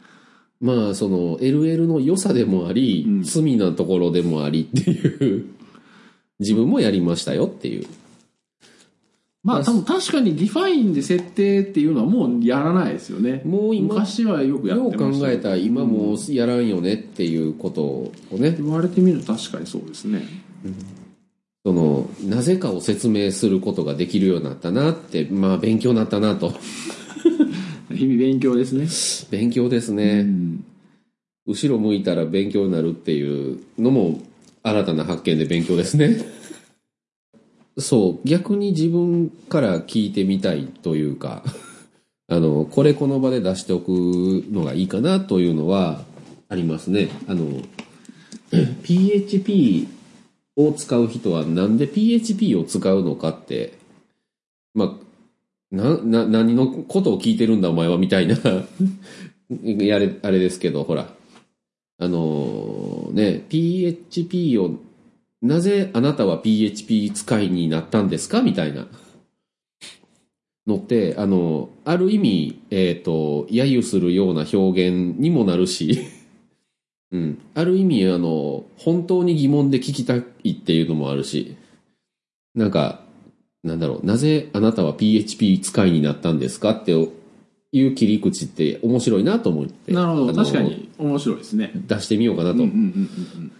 [0.60, 3.24] まあその LL の良さでもあり、うん。
[3.24, 5.46] 罪なところでもありっていう。
[6.40, 7.86] 自分もやりましたよっていう。
[9.44, 13.42] まあ多分確かに define で設定っていうのはもうやらないですよね。
[13.46, 20.24] もう今昔はよくやよう考ってましたえたら今もうやらんよねっていうことをね、言われてみると確かにそうですね。
[21.64, 26.54] そのなぜかを説明することができるようになったなってまあ勉強になったなと
[27.98, 28.88] 日々勉強ですね。
[29.32, 30.66] 勉強ですね、うん。
[31.48, 34.22] 後ろ向いたら勉強になるっていうのも
[34.64, 36.18] 新たな発見で勉強ですね。
[37.78, 38.28] そう。
[38.28, 41.44] 逆に自分から聞いてみたいというか
[42.28, 43.90] あのこれこの場で出しておく
[44.52, 46.06] のがいいかなというのは
[46.50, 47.10] ありますね。
[47.28, 47.62] あの
[48.84, 49.88] PHP
[50.56, 53.74] を使う人はなんで PHP を使うのかって
[54.74, 55.07] まあ
[55.72, 58.36] な、な、何のことを聞いてるんだお前はみたいな
[59.50, 61.14] やれ、あれですけど、ほら。
[62.00, 64.80] あのーね、PHP を、
[65.42, 68.88] なぜあなたは PHP 使いになったんですかみたいな。
[70.68, 76.02] のって、あの、ある意味、えっ、と、揶揄するような表現にもなるし、
[77.12, 77.40] うん。
[77.54, 81.56] ある意味、あの、本当に疑問で聞きたいっていうのもあるし、
[82.54, 83.07] なんか、
[83.68, 86.92] なんだろう、なぜあなたは PHP 使いになったんですかって
[87.72, 89.94] いう切り口って面白いなと思って。
[89.94, 90.34] なるほど。
[90.34, 91.72] 確かに面白いですね。
[91.76, 92.56] 出してみようかなと。
[92.56, 92.80] うんうんうんう
[93.40, 93.52] ん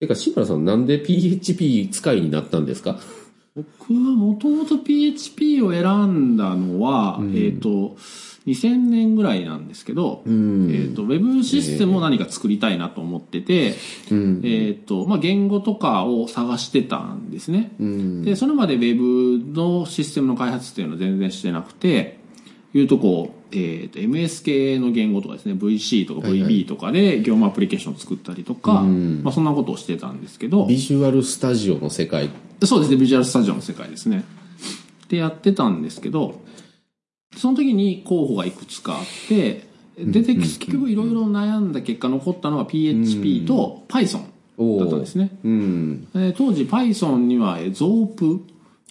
[0.00, 3.00] てか、志村さんなんで PHP 使いになったんですか？
[3.56, 7.96] 僕はもともと PHP を選んだのは、うんえっ、と、
[8.48, 13.74] 2000年ぐらいなんですけど、うんえっ、と、ウェブシステムを何か作りたいなと思ってて、
[14.10, 14.40] うん。
[14.42, 17.72] えっ、と、まあ、言語とかを探してたんですね。
[17.78, 18.24] うん。
[18.24, 22.18] で、それまで Web のシステムの開発っていうのは全然してなくて、
[22.74, 32.30] いうとこう、えっ、と、MS 系の言語とかですね、VC とかはいはい VB とかで業務アプリケーションを作ったりとか、うんまあそんなことをしてたんですけど、ビジュアルスタジオの世界。
[32.64, 34.24] そうですね、ビジュアルスタジオの世界ですね。
[35.08, 36.40] でやってたんですけど、
[37.36, 39.66] その時に候補がいくつかあって、
[39.98, 44.24] 出てき、結局いろいろ悩んだ結果残ったのは PHP と Python
[44.56, 45.30] おだったんですね。
[45.44, 46.08] うん。
[46.14, 48.40] えー当時 Python にはえー ZOOP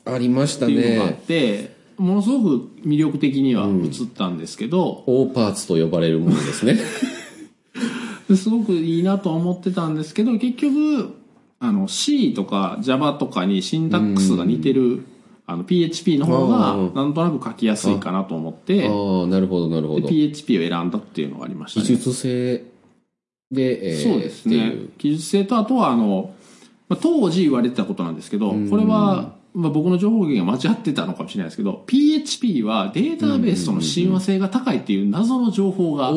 [0.05, 1.21] ありましたっていうのがあっね。
[1.27, 6.77] て、ものすごく魅力的には映ったんですけど、オーパーツと呼ばれるものですね。
[8.29, 11.13] ですごくいいなとは思ってたんですけど、結局、
[11.59, 15.05] あの C とか Java とかにシンタックスが似てる、
[15.49, 20.07] あの PHP の方がうんなんとなく書きやすいかなと思って、ああ、なるほど、なるほでど。
[20.09, 21.97] PHP を選んだっていうのがありました技ね。
[21.97, 22.63] 術性
[23.49, 24.73] で、えーそうですね。
[24.97, 26.35] 技術性とあとはあの、
[26.89, 36.11] まあ、当時言われてたことなんですけど、これは、まあ、僕の情報源が間違ってたのかもしれないですけど、PHP はデータベースとの親和性が高いっていう謎の情報が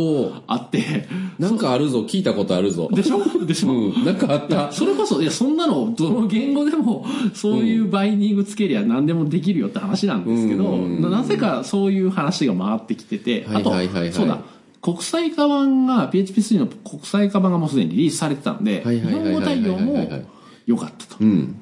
[0.46, 2.90] あって、なんかあるぞ、聞いたことあるぞ。
[2.92, 3.46] でしょ？
[3.46, 4.70] でしょ、うん、なんかあった。
[4.70, 13.72] それこそ、いや、そんなの、どの言語でも、そういうバインディングつけりゃ何でもできるよって話なんですけど、うんななぜかそういう話が回ってきてて、あと
[14.12, 14.42] そうだ、
[14.82, 20.08] 国際化版が、PHP3 の国際化版がもうすでにリリースされてたんで、日本語対応も
[20.66, 21.16] 良かったと。
[21.20, 21.60] うん。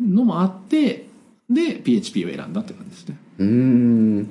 [0.00, 1.06] のもあって、
[1.50, 3.18] で、PHP を選んだって感じですね。
[3.38, 4.28] うーん。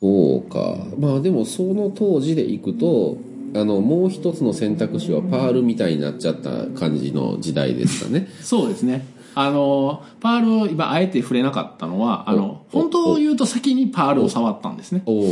[0.00, 0.76] そうか。
[0.98, 3.18] まあでもその当時でいくと、
[3.54, 8.28] あの、もう一つの選択肢はパールみたいになっちゃった感じの時代ですかね。
[8.42, 9.06] そうですね。
[9.34, 15.02] あの、パールを今あえて触れなかったのは、あの、お本当を言うと先にパールを触ったんですね。
[15.06, 15.24] おお。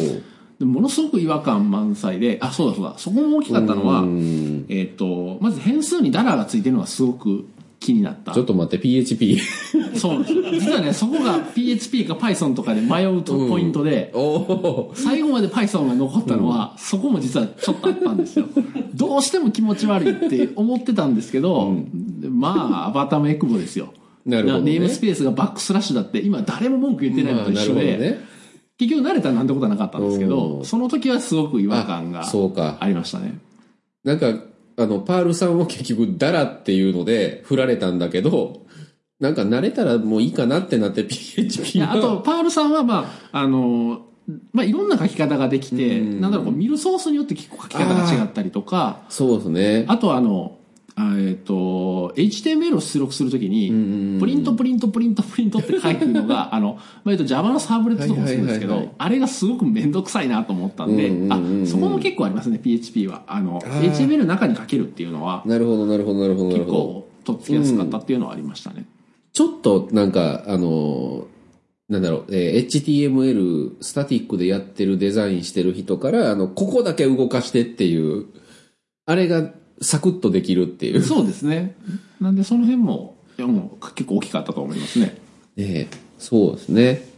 [0.59, 7.47] でものすごく違和感満載で、あ、そうだそうだ、そこも大きかったのはう、んえっ、と、まず変数にダラーがついてるのがすごく
[7.85, 8.43] 気になったちょ。
[8.45, 9.39] っと待って、PHP。
[9.95, 10.25] そう。
[10.25, 14.93] 実はね、そこが PHP か Python とかで迷うとポイントで、おお。
[14.95, 18.47] 最後まで Python が残ったのは、そこも実はちょっとあったんですよ。
[18.95, 21.77] どうしても気持ち悪いって思ってたんですけど、
[22.31, 23.93] まあ、アバターもエクボですよ。
[24.25, 28.21] なるほどねネームスペースがバックスラッシュだって、今誰も文句言ってないのと一緒で、ほどね。
[28.79, 32.79] 結局慣れたらなんてことはなかったんですけうど、んその時はすごく違和感があそうか。
[32.81, 33.39] ありましたね。
[34.03, 34.33] なんか、
[34.77, 38.65] あの、パールさんは結局、ダラっていうので振られたんだけど、
[39.21, 44.07] なんか慣れたらもういいかなってなって PHP あと、パールさんは、まあ、あの、
[44.53, 49.85] まあ、いろんな書き方ができて、うんなんだろう、こう見るソースによって結構書き方が違ったりとか、そうですね。
[49.89, 50.64] あとはあの、あ
[50.97, 63.25] えっ、と、HTML を出力するときに、んプリントプリントプリントプリントって書くのが、 あの、まあ、えっと Java のサーブレットとかもするんですけどあれがすごくめんどくさいなと思ったんでうんうんうんうん、あ、そこも結構ありますね、PHP は。
[63.27, 66.57] あの、HTML の中に書けるっていうのは、なるほど、なるほど、なるほど。
[66.57, 68.87] 結構とっつきやすかったっていうのはありましたね。
[69.33, 71.27] ちょっとなんか、あの、
[71.89, 78.27] なんだろう、えー HTML、スタティックでやってるデザインしてる人から、あの、ここだけ動かしてっていう、
[79.07, 81.03] あれがサクッとできるっていう。
[81.03, 81.75] そうですね。
[82.21, 85.19] なんでその辺も、いやもう結構大きかったと思いますね。
[85.57, 87.09] ねえそうですね。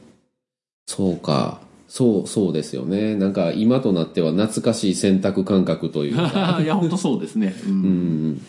[0.86, 1.60] そうか。
[1.88, 3.14] そう、そうですよね。
[3.14, 6.58] なんか今となっては懐かしい選択感覚というか。
[6.62, 7.54] いや、本当そうですね。
[7.66, 8.42] うんうん。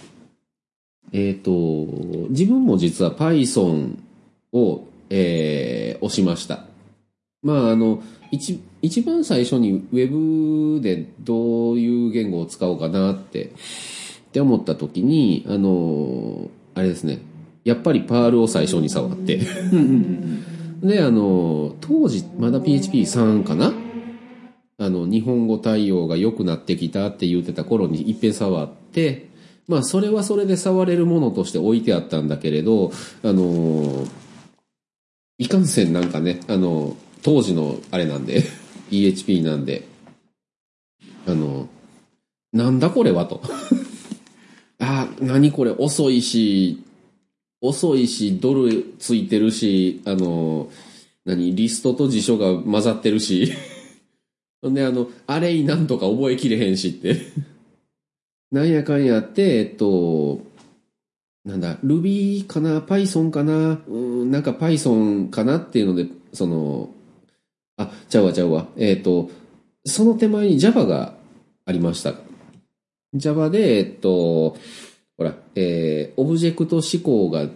[1.14, 1.52] えっ、と、
[2.30, 3.98] 自分も実は Python
[4.52, 6.66] を、えー押しました。
[7.42, 8.02] まあ、あの、
[8.32, 13.52] 一、一番最初に Web でどういう言語を使おうかなって、
[14.38, 17.20] って思った時に、あの、あれですね。
[17.64, 19.42] やっぱりパールを最初に触って。
[20.84, 23.74] で、あの、当時、まだ PHP3 かな？
[24.78, 29.30] あの、日本語対応が良くなってきたって言ってた頃に一遍触って、
[29.68, 32.92] まあ、それはそれで触れるものとして置いてあったんだけれど、
[33.24, 34.06] あの、
[35.40, 38.44] いかんせんなんかね、あの、当時のあれなんで、
[38.92, 39.88] PHP なんで、
[41.26, 41.68] あの、
[42.54, 43.42] なんだこれはと。
[44.88, 46.82] あ、何これ遅いし、
[47.60, 50.70] 遅いし、ドルついてるし、あの、
[51.26, 53.52] 何、リストと辞書が混ざってるし、
[54.62, 57.18] ほんで、あの、あれいなんとか覚えきれへんしって。
[58.50, 60.42] なんやかんやって、えっと、
[61.44, 66.90] なんだ、Ruby かな ?Python かなうん、なんか Python かなっていうので、その、
[67.76, 68.68] あ、ちゃうわちゃうわ。
[68.78, 69.30] えっと、
[69.86, 71.14] その手前に Java が
[71.66, 72.14] ありました。
[73.18, 74.58] Java で、えっと、
[75.18, 77.50] ほら、えー、オブジェクト思考が、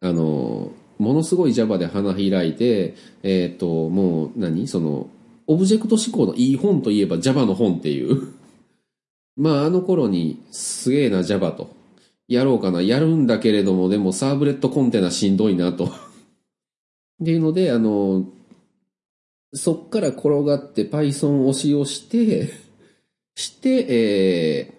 [0.00, 4.66] あの、ものすごい Java で花開いて、えっと、もう何？
[4.68, 5.08] その、
[5.46, 8.28] オブジェクト思考のいい本といえば Java の本っていう。
[9.36, 11.68] まあ、あの頃に、すげえな Java と。
[12.28, 12.80] やろうかな。
[12.80, 15.86] やるんだけれども、でもサーブレットコンテナしんどいなと。
[17.22, 18.26] っていうので、あの、
[19.52, 22.50] そっから転がって Python 押しをして、
[23.36, 24.73] して、えー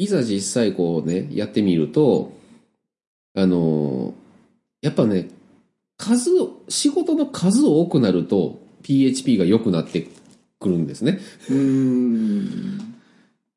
[0.00, 2.32] いざ実際こうね、やってみると、
[3.36, 4.14] あの、
[4.80, 5.28] やっぱね、
[5.98, 10.06] 数を、仕事の数多くなると PHP が良くなって
[10.58, 11.20] くるんですね。
[11.50, 12.94] うん。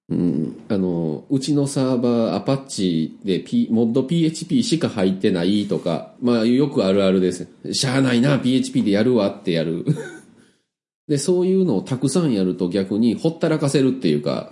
[0.10, 7.48] うん、あの、うちのサーバー、アパッチで、P、モッド PHP しか入ってないとか、まあよくあるあるです。
[7.72, 9.86] しゃあないな、PHP でやるわってやる。
[11.08, 14.52] で、そういうのをたくさんやると逆にほったらかせるっていうか、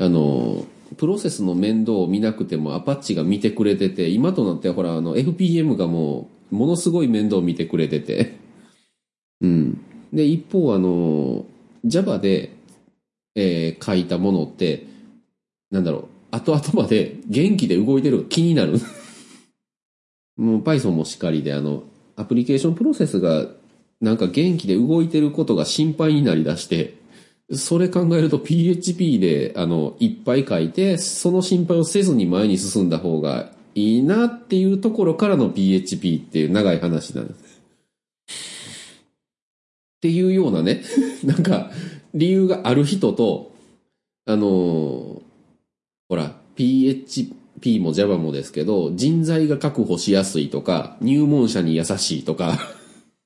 [0.00, 0.66] あの、
[0.96, 8.36] プロセスの面倒を見なくてもアパッチが見てくれてて、今となってはほら、あの、FPM がもう、ものすごい面倒を見てくれてて。
[9.40, 9.80] うん。
[10.12, 11.46] で、一方、あの、
[11.84, 12.52] Java で、
[13.36, 14.86] えー書いたものって、
[15.70, 18.78] なんだろう、後々まで元気で動いてる気になる。
[20.36, 21.84] もう Python もしっかりで、あの、
[22.16, 23.48] アプリケーションプロセスが
[24.00, 26.94] なんか元気で動いてることが心配になりだして、
[27.52, 37.60] それ考えると PHP で、あの、いっぱい書いて、その心配をせずに前に進んだ方がいいなっていうところからの PHP っていう長い話なんです。
[39.98, 40.82] っていうようなね、
[41.24, 41.70] なんか、
[42.14, 43.52] 理由がある人と、
[44.26, 45.30] あのー
[46.10, 52.58] ほら、PHP も Java もですけど、人材が確保しやすいとか、入門者に優しいとか、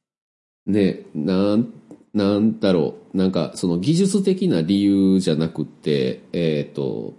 [0.67, 1.73] ね、なん、
[2.13, 7.15] なんだろう、なんか、その技術的な理由じゃなくって、えっ、と、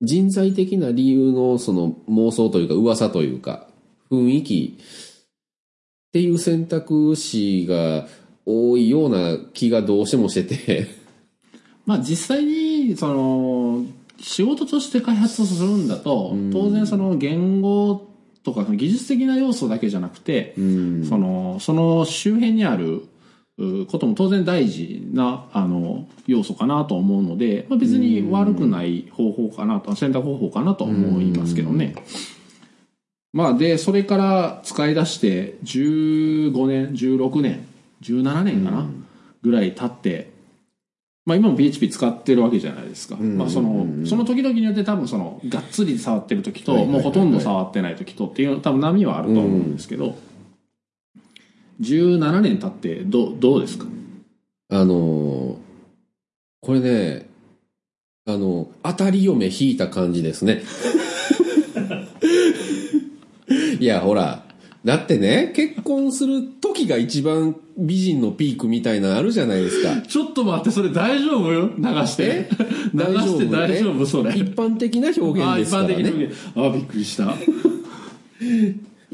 [0.00, 3.68] 人材的な理由のその妄想というか噂というか、
[4.10, 4.84] 雰囲気っ
[6.12, 8.06] ていう選択肢が
[8.46, 10.88] 多いような気がどうしてもしてて、
[11.84, 13.84] まあ実際に、その、
[14.20, 18.08] 仕事として開発をするんだと、当然その言語
[18.42, 23.02] とか技術的な要素だけじゃなくて、うん、その、その周辺にあるう
[23.56, 31.94] ことも当然大事な、あの、要素かなと思うので、まあ、別に悪くない方法かなと、選択方法かなと思いますけどね。
[33.32, 37.66] まあ、で、それから使い出して15年、16年、
[38.02, 38.88] 17年かな、
[39.42, 40.34] ぐらい経って、
[41.26, 43.16] まあ今も PHP 使ってるわけじゃないですか。
[43.16, 43.38] ん。
[43.38, 50.16] まあその、その時々によって多分その、がっつり触ってる時と、もうほとんど触ってない時とっていう多分波はあると思うんですけど、
[51.80, 53.86] 17年経ってどう、どうですか？
[54.70, 55.64] あのー
[56.60, 57.28] これね、
[58.26, 60.62] あの、当たり嫁引いた感じですね。
[63.78, 64.44] いや、ほら、
[64.82, 70.00] だってね、結婚する時が一番美人のピークみたいなのあるじゃないですか。
[70.08, 71.52] ちょっと待って、それ大丈夫？
[71.52, 72.48] よ流して。
[72.94, 74.30] 流して大丈夫、それ。
[74.34, 75.94] 一般的な表現ですからね。
[75.96, 77.34] あ一般的に表現あ、びっくりした。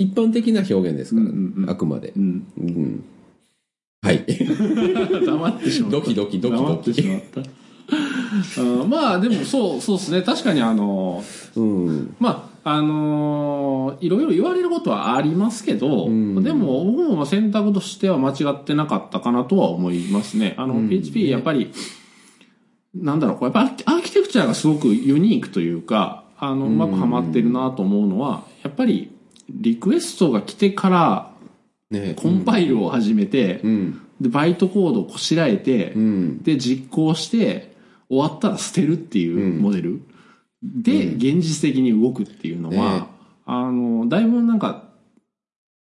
[0.01, 2.15] 一般的な表現ですから、うんうんうんあくまで。
[2.17, 2.47] うん。
[2.59, 3.05] うん。
[4.03, 4.25] はい。
[5.27, 5.97] 黙ってしまった。
[5.99, 7.41] ドキドキドキドキ黙ってしまった。
[8.63, 10.23] うんまあでもそう、そうですね。
[10.23, 11.23] 確かにあの、
[11.55, 12.15] うん。
[12.19, 20.55] まあ、あのーいろいろ言われることはありますけど、んでも僕も選択としては間違ってなかったかなとは思いますね。
[20.57, 21.71] あの、うん PHP やっぱり、
[22.95, 29.11] なんだろう、こうやっぱアーキテクチャがすごくユニークというか、あの、うまくはまってるなと思うのは、やっぱり
[29.55, 31.33] リクエストが来てから
[31.91, 34.01] ねコンパイルを始めて、うん。
[34.21, 36.43] で、バイトコードをこしらえて、うん。
[36.43, 37.75] で、実行して、
[38.09, 40.03] 終わったら捨てるっていうモデル。
[40.63, 43.07] で、現実的に動くっていうのは、ね
[43.47, 44.91] あの、だいぶなんか、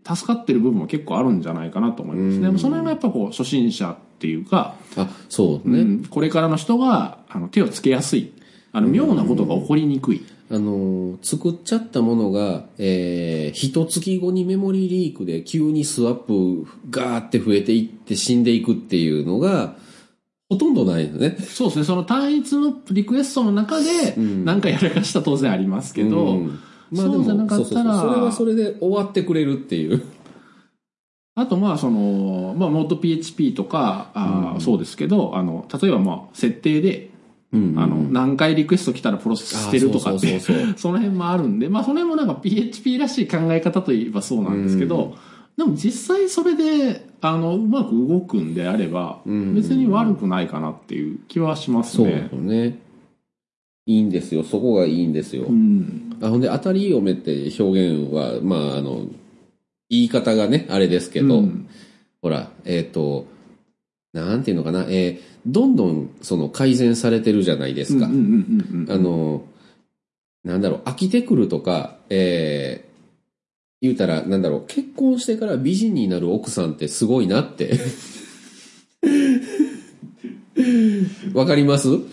[0.08, 2.48] 助かってる部分も結構あるんじゃないかなと思いますね。
[2.48, 5.80] うんその辺がやっぱこう、初心者っていうか、あ、そうね。
[5.80, 8.32] うんこれからの人があの手をつけやすい。
[8.72, 10.24] あの、妙なことが起こりにくい。
[10.53, 19.76] あのー、作っちゃったものが、えー、一月後にメモリーリークで急にスワップガーって増えていって死んでいくっていうのが、
[20.48, 21.36] ほとんどないよね。
[21.38, 21.84] そうですね。
[21.84, 30.03] その単一のリクエストの中で、んなんかやらかした当然ありますけど、うんまあでそうじゃなも、かったらそれはそれで終わってくれるっていう。
[31.36, 37.09] あとまあその、まあ、モッド PHP とか、あーそうですけど、あの、例えばまあ、設定で、
[37.53, 45.16] うんあの、何回リクエスト来たらプロセス捨てるとかって、そうそうそう その辺もあるんで、まあ、その辺もなんか PHP らしい考え方といえばそうなんですけど、
[45.57, 52.28] でも実際それで、あの、うまく動くんであれば、ん別に悪くないかなっていう気はしますそうね。
[52.32, 52.78] よね。
[53.86, 54.44] いいんですよ。
[54.44, 55.46] そこがいいんですよ。
[55.46, 56.16] うん。
[56.22, 59.07] あほんで、当たり嫁って表現は、まあ、あの、
[59.90, 61.66] 言い方がね、あれですけど、うん
[62.22, 63.24] ほら、えっ、と、
[64.12, 68.07] なんていうのかな、えーどんどんその改善されてるじゃないですか。
[68.07, 69.45] あの、
[70.45, 72.91] なんだろう、飽きてくるとか、えー
[73.82, 77.78] 言うたら、なんだろう、結婚してから美人になる奥さんってすごいなって。
[81.32, 81.88] わかります？
[81.88, 82.11] うん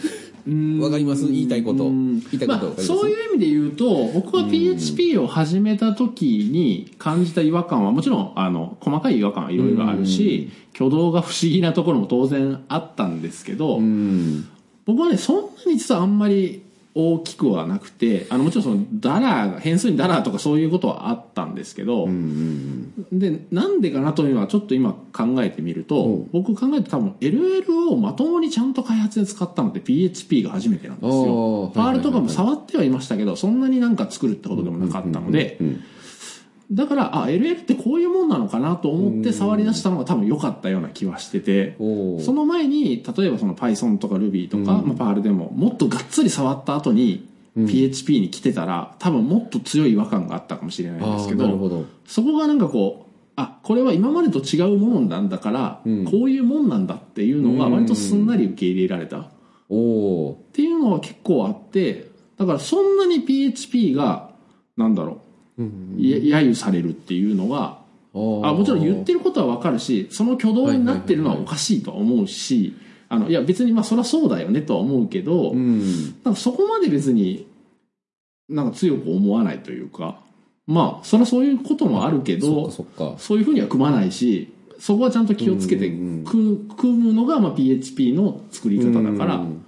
[0.82, 1.28] わかります？
[1.28, 1.86] 言いたいこと。
[1.86, 14.48] うん言いたいことまあ、そういう意味で言うと僕は PHP を始めた時に感じた違和感はもちろんあの細かい違和感はいろいろあるし挙動が不思議なところも当然あったんですけど、うん。
[14.86, 16.64] 僕はねそんなに実はあんまり
[17.00, 26.30] 大きくはなくてあのもちろんそのダラーが変数にダラーとかそういうことはあったんですけど、うんでなんでかなというのはちょっと今考えてみると、うん。
[26.32, 31.72] 僕考えて多分 LL をまともにちゃんと開発で使ったのって PHP が初めてなんですよ。
[31.76, 35.84] ああ R とかも触ってはいましたけど、そんなになんか作るってことでもなかったので、うん
[36.72, 51.86] だから、あ、LL ってこういうもんなのかなと思って触り出したのが多分良かったような気はしてて、その前に、例えばその Python とか Ruby とか、まあ、PAL でも、もっとがっつり触った後に、PHP に来てたら、多分もっと強い違和感があったかもしれないんですけど、ほど。
[52.06, 53.08] そこがなんかこう、
[53.38, 59.20] あ、これは今までと違うものなんだから、うんこういうもんなんだっていうのが割とすんなり受け入れられた。
[59.20, 59.26] っ
[60.52, 64.32] ていうのは結構あって、だからそんなに PHP が、
[64.76, 65.16] なんだろー。
[65.16, 65.27] う
[65.58, 67.80] 揶揄されるっていうのが、
[68.14, 68.18] あ
[68.54, 72.76] もちろん言ってることはわかるし、その挙動になってるのはおかしいとは思うし、
[73.10, 75.82] あの、いや別にまあそりゃそうだよねとは思うけど、うん。
[76.24, 77.48] なんかそこまで別に
[78.50, 80.20] なんか強く思わないというか、
[80.66, 84.50] まあそりゃそういうこともあるけどか、そういうふうには組まないし、
[84.80, 89.64] そこはちゃんと気をつけてうん組組むのがまあ PHP の作り方だから、っうん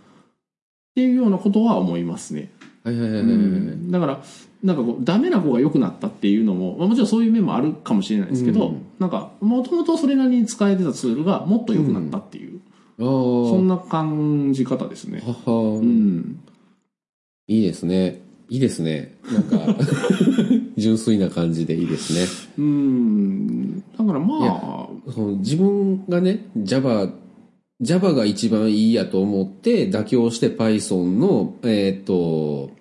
[0.95, 2.51] ていうようなことは思いますね。
[2.83, 4.21] だから
[4.63, 12.59] なんかこうダメな子が良くなったっていうのも、まあ、もちろんそういう面もあるかもしれないですけど、うんなんかもともとそれなりに使えてたツールがもっと良くなったっていう、
[12.99, 13.05] ああ。
[13.05, 15.23] そんな感じ方ですね。
[15.25, 16.41] はは、うん、
[17.47, 18.21] いいですね。
[18.49, 19.15] いいですね。
[19.31, 19.75] なんか、
[20.75, 22.25] 純粋な感じでいいですね。
[22.57, 24.89] うんだからまいあ
[25.37, 27.09] 自分がね、Java、
[27.79, 32.71] Java が一番いいやと思って妥協して Python の、えっ、と、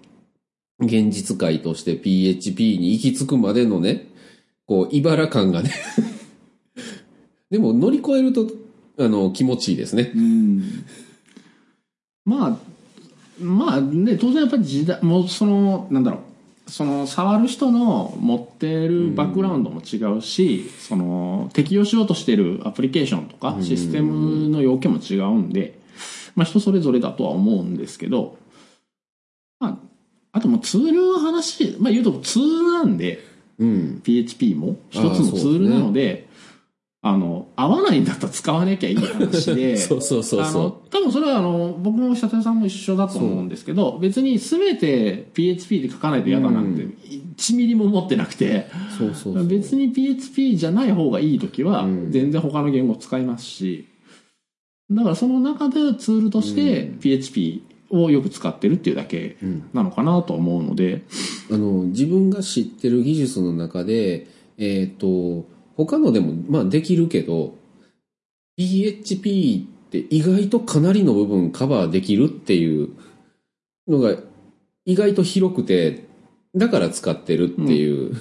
[0.81, 4.09] 現実界として PHP に行き着くまでのね、
[4.67, 5.73] こう、茨感がね。
[7.51, 8.51] でも乗り越えると、
[8.99, 10.13] あの、気持ちいいですね。
[10.15, 10.85] うん
[12.29, 12.57] まあ
[13.41, 16.19] まあね当然やっぱり時代もうそのなんだろ
[16.67, 25.79] うその触る人の持ってるバックグラウンドも違うし、その適用しようとしてるアプリケーションとかシステムの要件も違うんで、
[26.37, 28.48] まあ人それぞれだとは思うんですけど、ま
[30.33, 33.25] あ、あともうツールの話、まあ言うとツールなんで、
[33.59, 34.01] うん。
[34.03, 36.29] PHP も一つのツールなので、
[37.01, 40.63] あの、合合わないんだったら使わなきゃいい話で そうそうそうそう。
[40.63, 46.89] あの多分それはあの僕も社長さんも一緒だと思うんですけど別に全て PHP で書かないと嫌だなんて
[47.37, 48.67] 1ミリも思ってなくて、
[48.99, 49.47] そうそうそう。
[49.47, 53.87] 別に PHP じゃない方がいい時は全然他の言語使いますし、
[54.91, 59.37] だからその中でツールとして PHP をよく使ってるっていうだけ
[59.73, 61.03] なのかなと思うので、
[61.51, 64.27] あの自分が知ってる技術の中で
[64.59, 67.55] えっ、と他のでもまあできるけど
[68.57, 72.91] PHP って意外とかなりの部分カバーできるっていう
[73.87, 74.17] のが
[74.85, 76.07] 意外と広くて
[76.57, 78.17] だから使ってるっていう、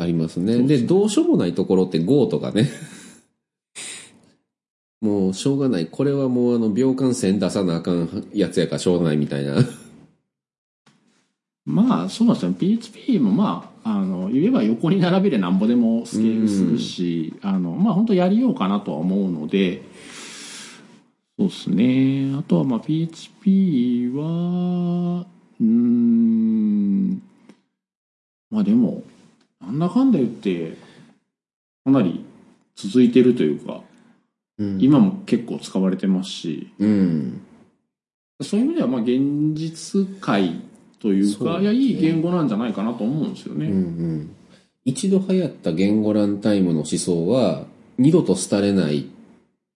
[0.00, 0.62] ありますね。
[0.62, 2.70] でどうしようもないところって Go とかね
[5.00, 5.86] もうしょうがない。
[5.86, 9.56] これはもうあの秒間線出さなあかんやつやからしょうがないみたいな。
[11.64, 12.52] まあそうなんですよ。
[12.52, 19.82] PHP もまああの言えば横に並べでなんぼでもスケールするし、あのまあ本当やりようかなとは思うので
[21.38, 22.34] そうですね。
[22.38, 25.26] あとはまあ PHP は
[25.60, 27.22] うん
[28.50, 29.02] まあでも
[29.62, 30.76] なんだかんだ言って
[31.84, 32.24] かなり
[32.74, 33.82] 続いてるというか
[34.60, 37.40] うん今も結構使われてますしうん
[38.42, 40.60] そういう意味ではまあ現実界
[41.00, 43.66] というかねいやいい言語なんじゃないかなと思うんですよね。
[43.66, 44.36] うんうん
[44.84, 47.66] 一度流行った言語ランタイムの思想は
[47.98, 49.04] 二度と廃れないっ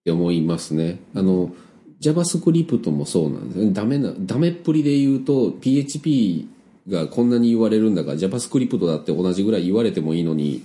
[0.02, 0.98] て思いますね。
[1.14, 1.52] あの
[2.00, 3.72] JavaScript もそうなんですね。
[3.72, 6.48] ダメな、ダメっぷりで言うと PHP
[6.88, 10.62] がこんなに言われるんだから JavaScript だって同じぐらい言われてもいいのに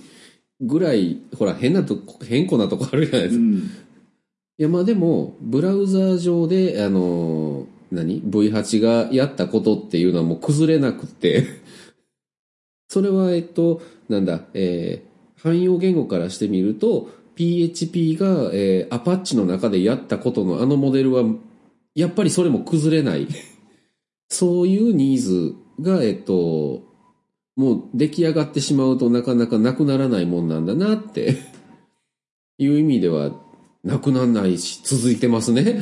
[0.60, 3.42] ぐらい、ほら変なとこ、変更なとこあるじゃないですか。
[3.42, 3.70] いうん
[4.62, 11.46] やまあでも、ブラウザー上で、あの何 ?V8 がやったことっていうのはもう崩れなくて、
[12.88, 15.10] それはえっと、なんだ、えー
[15.42, 21.24] 汎用言語からしてみると、PHP が、えー、アパッチの中でやったことのあのモデルは、
[21.94, 23.26] やっぱりそれも崩れない。
[24.28, 26.82] そういうニーズが、えっと、
[27.56, 31.38] もう出来上がってしまうとなかなかなくならないもんなんだなって
[32.58, 33.34] いう意味では、
[33.84, 35.80] なくならないし、続いてますね。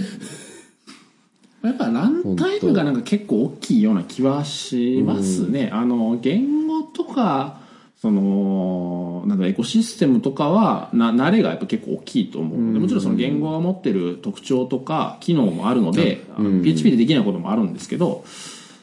[1.62, 5.70] やっぱランタイムがなんか結構大きいような気はしますね。
[5.72, 7.60] あの言語とか
[7.96, 16.62] そのなんだエコシステムとかはな慣れがやっぱ結構大きいと思うのでもちろんその言語が持ってる特徴とか機能もあるので、うん。
[16.62, 18.24] PHP でできないこともあるんですけど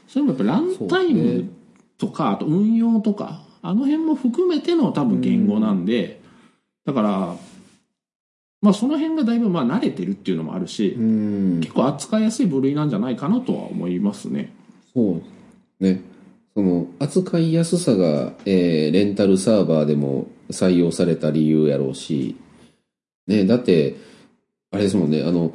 [0.09, 1.49] それもやっぱランタイム
[1.97, 6.21] とかあと運用とかあの辺も含めての多分言語なんで、
[6.85, 7.35] だから
[8.65, 11.59] まあその辺がだいぶまあ慣れてるっていうのもあるし、うん。
[11.59, 14.51] 結構扱いやすい部類なんじゃないかなとは思いますね。
[14.91, 15.83] そう。
[15.83, 16.01] ね。
[16.55, 22.35] その、扱いやすさが、えーレンタルサーバーでも採用された理由やろうし、
[23.27, 23.97] ね、だって、
[24.71, 25.53] あれですもんね、あの、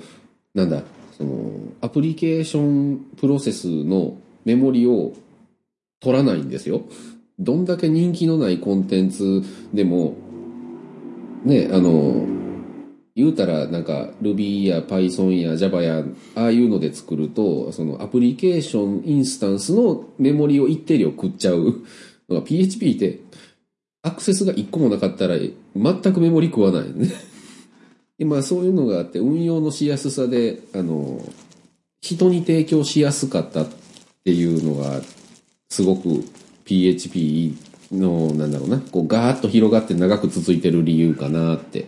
[0.55, 0.85] なんだ、
[1.19, 1.51] その、
[1.81, 5.15] アプリケーションプロセスのメモリを
[5.99, 6.83] 取らないんですよ。
[7.41, 9.43] どんだけ人気のないコンテンツ
[9.75, 10.15] でも、
[11.45, 12.40] ね、あの、
[13.17, 16.05] 言うたらなんか Ruby や Python や Java や
[16.35, 21.83] ああいうので作るとそのアプリケーションインスタンスのメモリを一定量食っちゃう
[22.29, 23.21] のが PHP って
[24.03, 26.89] アクセスが一個もなかったら全くメモリ食わない。
[26.89, 27.11] よ ね
[28.19, 31.21] でまあそういうのがあって運用のしやすさであの
[32.01, 33.69] 人に提供しやすかったっ
[34.25, 35.03] ていうのが
[35.69, 36.25] すごく
[36.65, 37.57] PHP
[37.93, 41.87] のなんだろうなこうガーッと広がって長く続いてる理由かなって。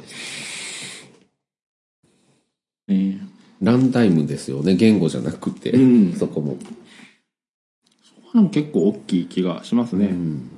[2.93, 3.19] ね。
[3.61, 4.75] ランタイムですよね。
[4.75, 6.13] 言語じゃなくて、うん。
[6.15, 6.57] そこも、
[8.35, 10.07] でも結構大きい気がしますね。
[10.07, 10.51] うん。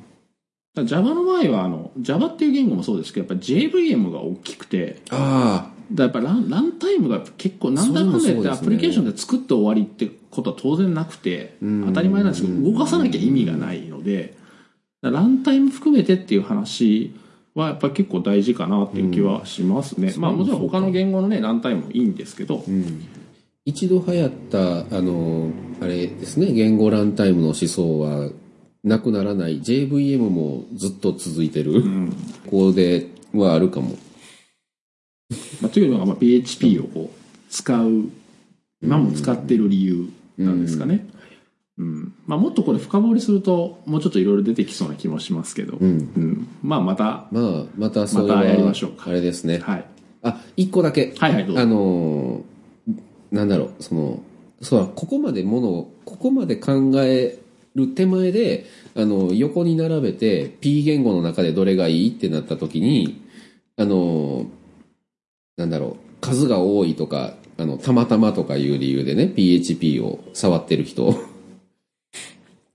[0.83, 5.03] Java の場合はあの Java っていう言語もそうですけどやっぱ JVM が大きくて。
[5.11, 11.87] あだからやっぱランランタイムが結構なんだかんだ言ってアプリケーションで作って終わりってことは当然なくてうん。
[11.87, 14.35] 当たり前なんですけど動かさなきゃ意味がないので
[15.03, 17.15] ランタイム含めてっていう話
[17.55, 23.07] はやっぱ結構大事かなっていう気はしますね、まあもちろん他の言語のねランタイムもいいんですけど、あ、うん、
[23.65, 25.51] 一度流行ったあの
[25.81, 26.53] あれですね。
[26.53, 28.31] 言語ランタイムの思想は
[28.83, 29.61] なくならない。
[29.61, 32.11] JVM もずっと続いてる、うん。
[32.47, 33.97] ここではあるかも。
[35.63, 38.11] まあ、というのがまあ PHP をこう使う
[38.83, 41.07] 今も使ってる理由なんですかね、
[41.79, 42.15] うん。
[42.27, 45.91] まあ、もっとこれ深掘りするともうちょっといろいろ出てきそうな気もしますけど、うん。
[45.91, 46.49] うん。
[46.63, 49.05] まあまた、まあまたそれはまたやりましょうか。
[49.09, 49.59] あれですね。
[49.59, 49.85] はい、
[50.23, 51.15] あ一個だけ。
[51.19, 51.63] はいはいどうぞ。
[51.63, 52.43] あのー
[53.33, 54.23] なんだろうその
[54.61, 57.37] そうだここまでものをここまで考え
[57.75, 58.65] る手前で
[58.95, 63.21] あの横に並べて P 言語の中でどれがいいってなった時に
[63.77, 64.47] あのー
[65.57, 71.17] なんだろう、数が多いとか、あの、たまたまとかいう理由でね、PHP を触ってる人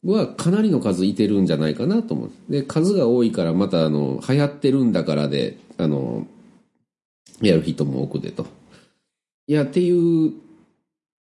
[0.04, 2.32] はかなりの数いてるんじゃないかなと思う。
[2.50, 6.26] で、数が多いからまたあの、流行ってるんだからで、あの、
[7.42, 8.48] やる人も多くでと。
[9.48, 10.34] いや、っていう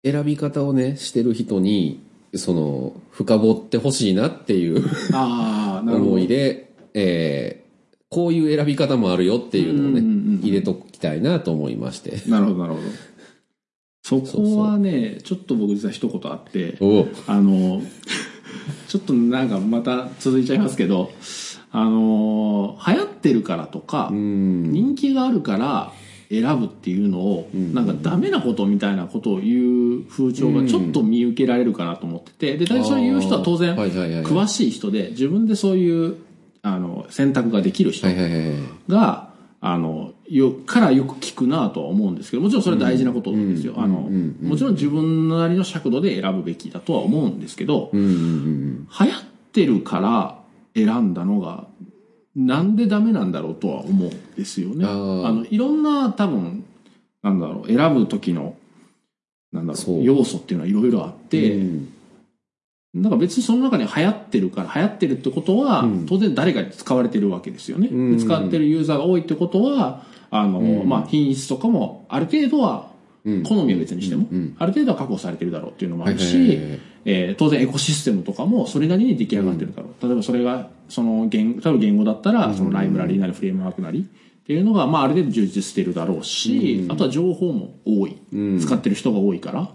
[0.03, 2.01] 選び方をね、してる人に、
[2.36, 4.84] その、深掘ってほしいなっていう。
[5.14, 7.64] 思いで、えー
[8.14, 12.30] こういう選び方もあるよっていうのをね、うんうんうん入れときたいなと思いまして。
[12.30, 12.88] なるほど、なるほど。
[14.03, 17.82] そこはね、ちょっと僕実は一言あって、おあの、
[18.87, 21.11] ちょっとなんかまた続いちゃいますけど、
[21.71, 24.71] あの、流行ってるからとか、うん。
[24.71, 25.91] 人気があるから
[26.29, 36.15] 選ぶっていうのを、なんかダメなことみたいなことを言う風潮がちょっと見受けられるかなと思ってて、で、大体それ言う人は当然、詳しい人で、自分でそういう、
[36.61, 38.07] あの、選択ができる人。
[38.87, 39.29] が、
[39.61, 43.75] あの、よ、からよく聞くなとは思うんですけど、もちろんそれは大事なことですよ。
[43.77, 44.09] あの、
[44.41, 50.39] もちろん自分なりの尺度で選ぶべきだとは思うんですけど、うん流行ってるから
[50.75, 51.67] 選んだのが、
[52.36, 54.86] なんでダメなんだろうとは思うんですよね。
[54.86, 56.63] あの、いろんな多分、
[57.21, 58.55] なんだろう、選ぶ時の、
[59.51, 61.93] なんだろそうう、要素っていうのはいろいろあって、うん
[62.93, 67.88] なんか別にその中に流行ってるから、流行ってるってことは、うん当然誰かに使われてるわけですよね。
[67.91, 70.03] うんで使ってるユーザーが多いってことは、
[70.34, 70.89] あの、うん。
[70.89, 72.91] まあ、品質とかも、ある程度は、
[73.23, 73.43] うん。
[73.43, 74.27] 好みは別にしても、
[74.57, 80.05] ある程度は確保されてるだろうっていうのもあるしはい、えー当然エコシステムとかもそれなりに出来上がってるだろう。
[80.05, 88.17] 例えばそれが、その言、例えば言語だったら、そのライブラリーなりフレームワークなりっていうのが、まあ、ある程度充実してるだろうし、あとは情報も多い。
[88.34, 88.59] うん。
[88.59, 89.61] 使ってる人が多いから。
[89.61, 89.69] っ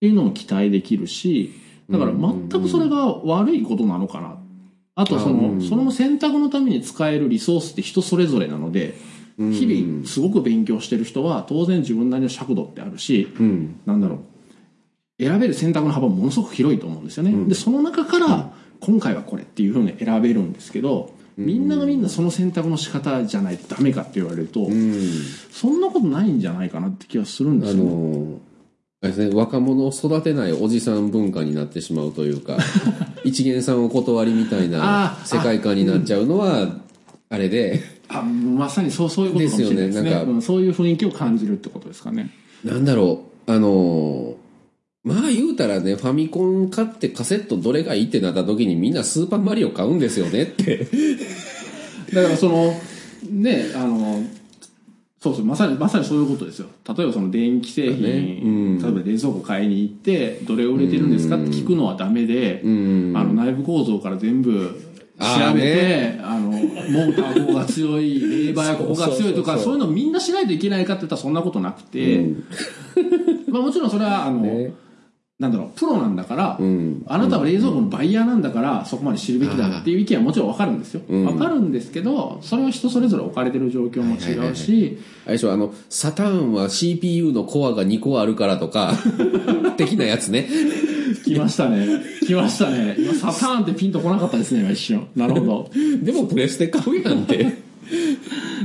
[0.00, 1.52] ていうのも期待できるし、
[1.88, 4.38] だから全くそれが悪いことなのかな。
[4.94, 8.94] あとその、その選択のために使えるリソースって人それぞれなので、
[9.38, 14.18] 日々すごく勉強してる人は当然自分なりの尺度ってあるし、うんなんだろう。
[15.22, 17.48] 選べる選択の幅もものすごく広いと思うんですよね。
[17.48, 24.92] で、その中から、今回はこれっていうふうに選べるんですけど、みんながみんなその選択の仕方じゃないとダメかって言われると、うん
[25.52, 29.34] そんなことないんじゃないかなって気がするんであすよね。
[29.34, 32.56] 若者を育てないおじさん文化になってしまうというか、
[33.24, 36.80] 一元さんお断りみたいな世界観になっちゃうのは、
[37.28, 40.10] あれで、あまさにそうそういうことかもしれないですね。
[40.10, 40.10] ね。
[40.10, 42.30] なんかうんそういう雰囲気を感じるってことですかね。
[42.64, 44.48] なんだろう、あのー
[45.04, 50.86] まあ言うたらね、ファミコン買ってカセットどれがいいってなった時にみんなスーパーマリオ買うんですよねって。
[52.12, 52.74] だからその
[53.30, 54.22] ねあの
[55.20, 56.68] そうそうまさにまさにそういうことですよ。
[56.86, 58.40] 例えばその電気製品、ね。
[58.42, 58.78] うん。
[58.78, 63.12] 例えば冷蔵庫買いに行ってどれ売れてるんですかって聞くのはダメで、うん。
[63.16, 64.78] あの内部構造から全部
[65.18, 66.20] 調べてね。
[66.22, 72.24] あのモーターここが強いレーバーやここが強いとかそういうのみんなしないといけないかって言ったらそんなことなくて、
[73.48, 74.72] まあもちろんそれはあの、ね。
[75.38, 77.04] なんだろうプロなんだから、うん。
[77.06, 81.02] あなたは冷蔵庫のバイヤーなんだから、そこまで知るべきだっていう意見はもちろんわかるんですよ。
[81.08, 81.24] うん。
[81.26, 88.94] わかるんですけど、それは人それぞれ置かれてる状況も違うし、あれでしょ、あの、サターンは CPU のコアが2個あるからとか、
[89.78, 90.48] 的なやつね。
[91.34, 91.86] 来ましたね。
[92.26, 92.96] 来ましたね。
[92.98, 95.06] 今、サターンってピンとこなかったですね、今一瞬。
[95.14, 95.70] なるほど。
[96.02, 97.68] でもプレステ買うやんって。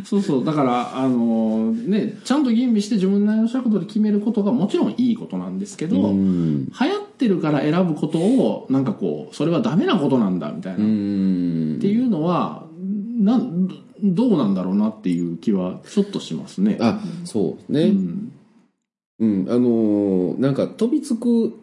[0.06, 0.46] そうそう。
[0.46, 6.66] だから、あのね、ちゃんと吟味して自分なりの尺度で決めることがもちろんいいことなんですけど、うん。
[6.66, 10.80] 流行ってるから選ぶことを、なんかこう、それはダメなことなんだ、みたいな。
[10.80, 12.66] うっんていうのは、
[13.18, 13.70] なん、
[14.04, 16.78] どうなんだろうなっていう気はちょっとしますね。
[16.82, 17.84] あ、そうね。
[17.84, 18.32] うん
[19.20, 21.54] うん、あのーなんか飛びつく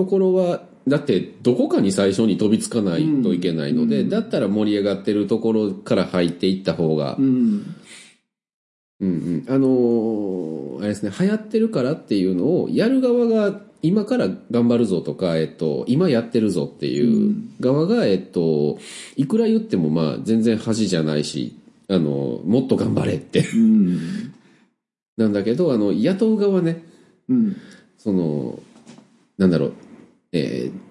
[0.00, 7.76] ところは、だってどこかに最初に飛びつかないといけないので、うんだったら盛り上がってるところから入っていった方が、うん。
[9.00, 18.78] うんうん、あのーあれですね、流行ってるからっていうのを、やる側が今から頑張るぞとか、えっと、今やってるぞっていう側が、えっと、
[19.16, 21.54] いくら言ってもまあ全然恥じゃないし、
[21.88, 23.46] あの、もっと頑張れって。
[23.54, 24.32] うん。
[25.18, 26.82] なんだけど、あの、雇う側ね、
[27.28, 27.56] うん。
[27.98, 28.58] その、
[29.36, 29.72] なんだろう、
[30.32, 30.90] えー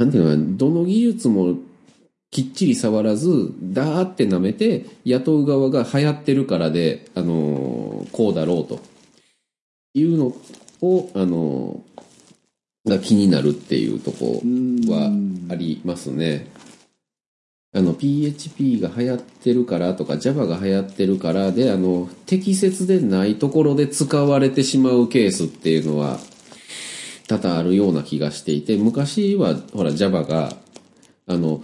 [0.00, 1.56] なんていうのか、どの技術も
[2.30, 8.80] きっちり触らず、だーって舐めて、雇う側が流行ってるからで、あのーこうだろうと
[9.92, 10.34] いうの
[10.80, 14.40] を、あのーが気になるっていうとこ
[14.88, 15.12] は
[15.50, 16.46] ありますね。
[17.74, 26.18] あの、PHP が流行ってるからとか Java が流行ってるからで、あの、適切でないところで使われてしまうケースっていうのは
[27.30, 30.52] 多々あるような気がしていて、昔はほら Java が、
[31.28, 31.62] あの、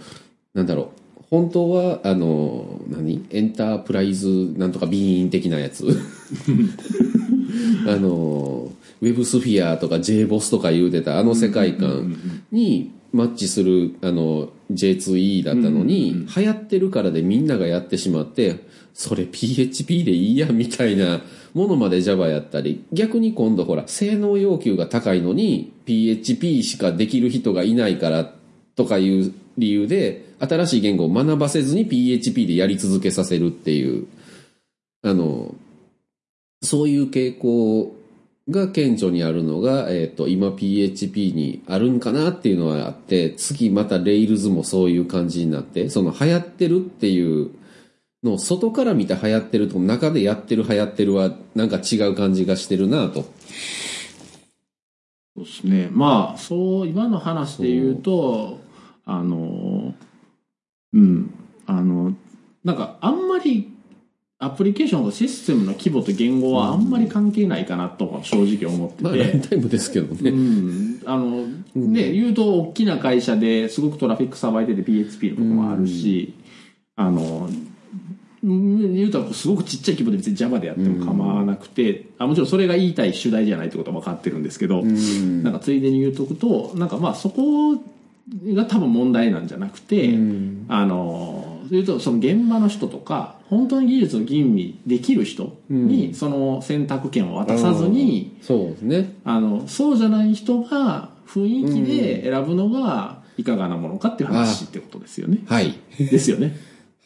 [0.53, 3.25] なんだろう、本当はあの何？
[3.31, 5.85] エンタープライズなんとかビーン的なやつ。
[7.85, 12.15] あのウェブスフィアとか JBOSS とか言うてたあの世界観
[12.51, 21.21] にマッチするあの J2E だったのに、流行ってるからでみんながやってしまってそれ PHP でいいやみたいな
[21.57, 28.31] ものまで Java やったり逆に今度ほら性能要求が高いのに PHP しかできる人がいないから
[28.75, 34.05] とかいう理由で新しい言語を学ばせずに PHP でやり続けさせるっていう
[35.03, 35.55] あの
[36.61, 37.95] そういう傾向
[38.49, 47.51] が顕著にあるのが、えっ、と、今 PHP にあるんかなっていうのはあって、次また Rails もそういう感じになって、その流行ってるっていう
[48.23, 53.25] のを外から見て流行ってると中でやってる流行ってるはなんか違う感じがしてるなと。
[55.35, 55.89] そうですね。
[55.91, 58.59] まあ、そう、今の話で言うと、
[59.05, 59.93] あの、
[60.93, 61.33] うん、
[61.67, 62.15] あの、
[62.63, 63.71] なんか、あんまり、
[64.39, 69.49] アプリケーションとシステムの規模と言語はあんまり関係ないかなと正直思ってまあランて。
[69.49, 70.29] タイムですけどうね。
[70.29, 76.35] ん、あの、ね、言うと大きな会社ですごくトラフィックさばいてて PHP のこともあるし、
[76.95, 77.76] あの、うん
[78.47, 99.15] 言うとすごくちっちゃい規模で別に Java でやっても構わなくて、あもちろんそれが言いたい主題じゃないってことは分かってるんですけど、うんなんかついでに言うとくと、なんかまあそこが多分問題なんじゃなくて、うんあの、言うとその現場の人とか、本当に技術を吟味できる人にその選択権を渡さずに、そうですね。
[99.25, 105.39] あの、そうじゃない人が雰囲気で選ぶのがいかがなものかっていう話ってことですよね。
[105.45, 105.77] はい。
[105.97, 106.55] ですよね。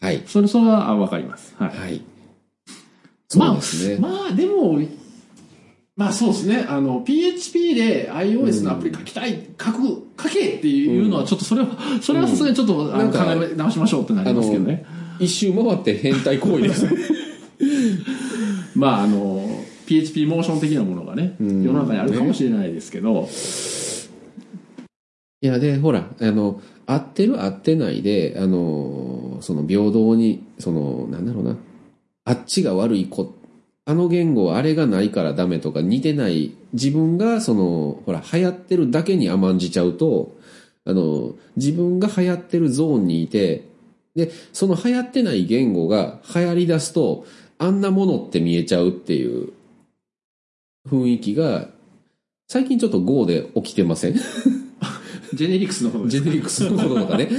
[0.02, 0.24] はい。
[0.26, 1.56] それ、それはあわかります。
[1.58, 1.78] はい。
[1.78, 2.02] はい。
[3.38, 3.98] まあそうですね。
[4.00, 4.80] まあ、でも、
[5.96, 6.66] まあそうですね。
[6.68, 11.68] あの、PHP で iOS のアプリ書きたい、書く、書けっていうのはちょっとそれは、
[12.02, 14.86] それはさすがにちょっと、あのなんか考え直しましょうってなりますけどね。
[15.20, 16.88] 一周回って変態行為です。
[18.76, 23.30] まああの、PHP モーション的なものがね、世んの中にあるかもしれないですけど、
[25.44, 31.58] いや、で、ほら、あの、合ってる合ってないで、あの、その平等に、その、なんだろうな、
[32.26, 33.34] あっちが悪い子、
[33.86, 40.36] あの言語はあれがないからダメとか似てない、自分がその、ほら、流行ってるだけに甘んじちゃうと、
[40.86, 43.68] あの、自分が流行ってるゾーンにいて、
[44.16, 47.26] で、その流行ってない言語が流行り出すと、
[47.58, 49.54] あんなものって見えちゃうっていう
[50.90, 51.70] 雰囲気が、
[52.48, 54.16] 最近ちょっと GO で起きてません？
[55.34, 57.30] ジェネリクスのジェネリックスのこととかね。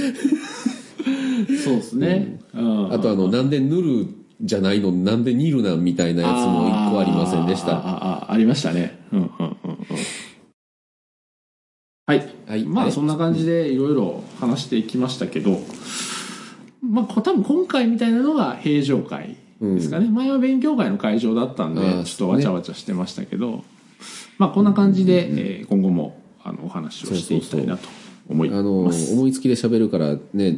[1.63, 2.39] そうですね。
[2.53, 4.07] うんあとあの、なんでヌル
[4.41, 4.91] じゃないの？
[4.91, 7.77] なんでニルなんみたいなやつも一個ありませんでした。
[7.77, 8.99] ああありましたね。
[9.11, 9.77] うんうんうんうん。
[12.05, 12.29] はい。
[12.47, 12.63] はい。
[12.65, 15.59] まあそんな感じでいろいろ話していきましたけど、
[16.81, 20.09] まあこ多分今回みたいなのが平常会ですかね。
[20.09, 23.63] 前は勉強会の会場だったんで、ちょっとわちゃわちゃしてましたけど、
[24.37, 27.87] まあこんな感じで、えー今後もあのお話をしていきたいなと
[28.27, 29.13] 思いあの、ます。
[29.13, 30.57] 思いつきで喋るからね、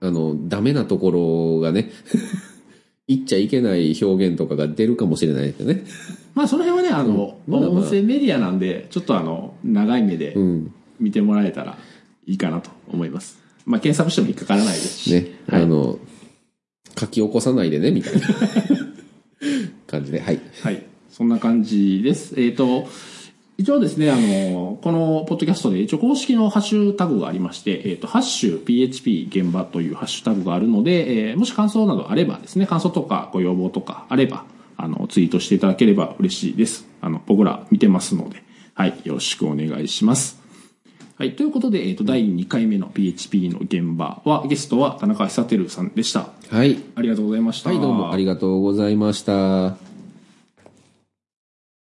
[0.00, 1.90] あの、ダメなところがね、
[3.08, 5.84] 言っちゃいけない表現とかが出るかもしれないですよね。
[6.34, 10.72] まあその辺はね、あの、うん音声メディアなんで、ちょっとあの、長い目でうん。
[11.00, 11.78] 見てもらえたら
[12.26, 13.38] いいかなと思います。
[13.64, 15.12] まあ検索しても引っかからないですし。
[15.12, 15.32] ね。
[15.48, 15.98] はいあの、
[16.98, 18.20] 書き起こさないでね、みたいな
[19.86, 20.20] 感じで。
[20.20, 20.40] はい。
[20.62, 20.82] はい。
[21.10, 22.34] そんな感じです。
[22.40, 22.88] えっ、と、
[23.58, 34.44] 一応ですね、あの、このポッドキャストで一応公式のハッシュタグがありまして、えっ、と、ハッシュ PHP 現場というハッシュタグがあるので、えーもし感想などあればですね、感想とかご要望とかあれば、
[34.76, 36.86] あの、ツイートしていただければ嬉しいです。
[37.00, 38.44] あの、僕ら見てますので、
[38.74, 40.40] はい、よろしくお願いします。
[41.16, 46.28] はい、ということで、えっ、と、第2回目の PHP の現場は、ゲストは田中久照さんでした。
[46.48, 46.78] はい。
[46.94, 47.70] ありがとうございました。
[47.70, 49.87] はい、どうもありがとうございました。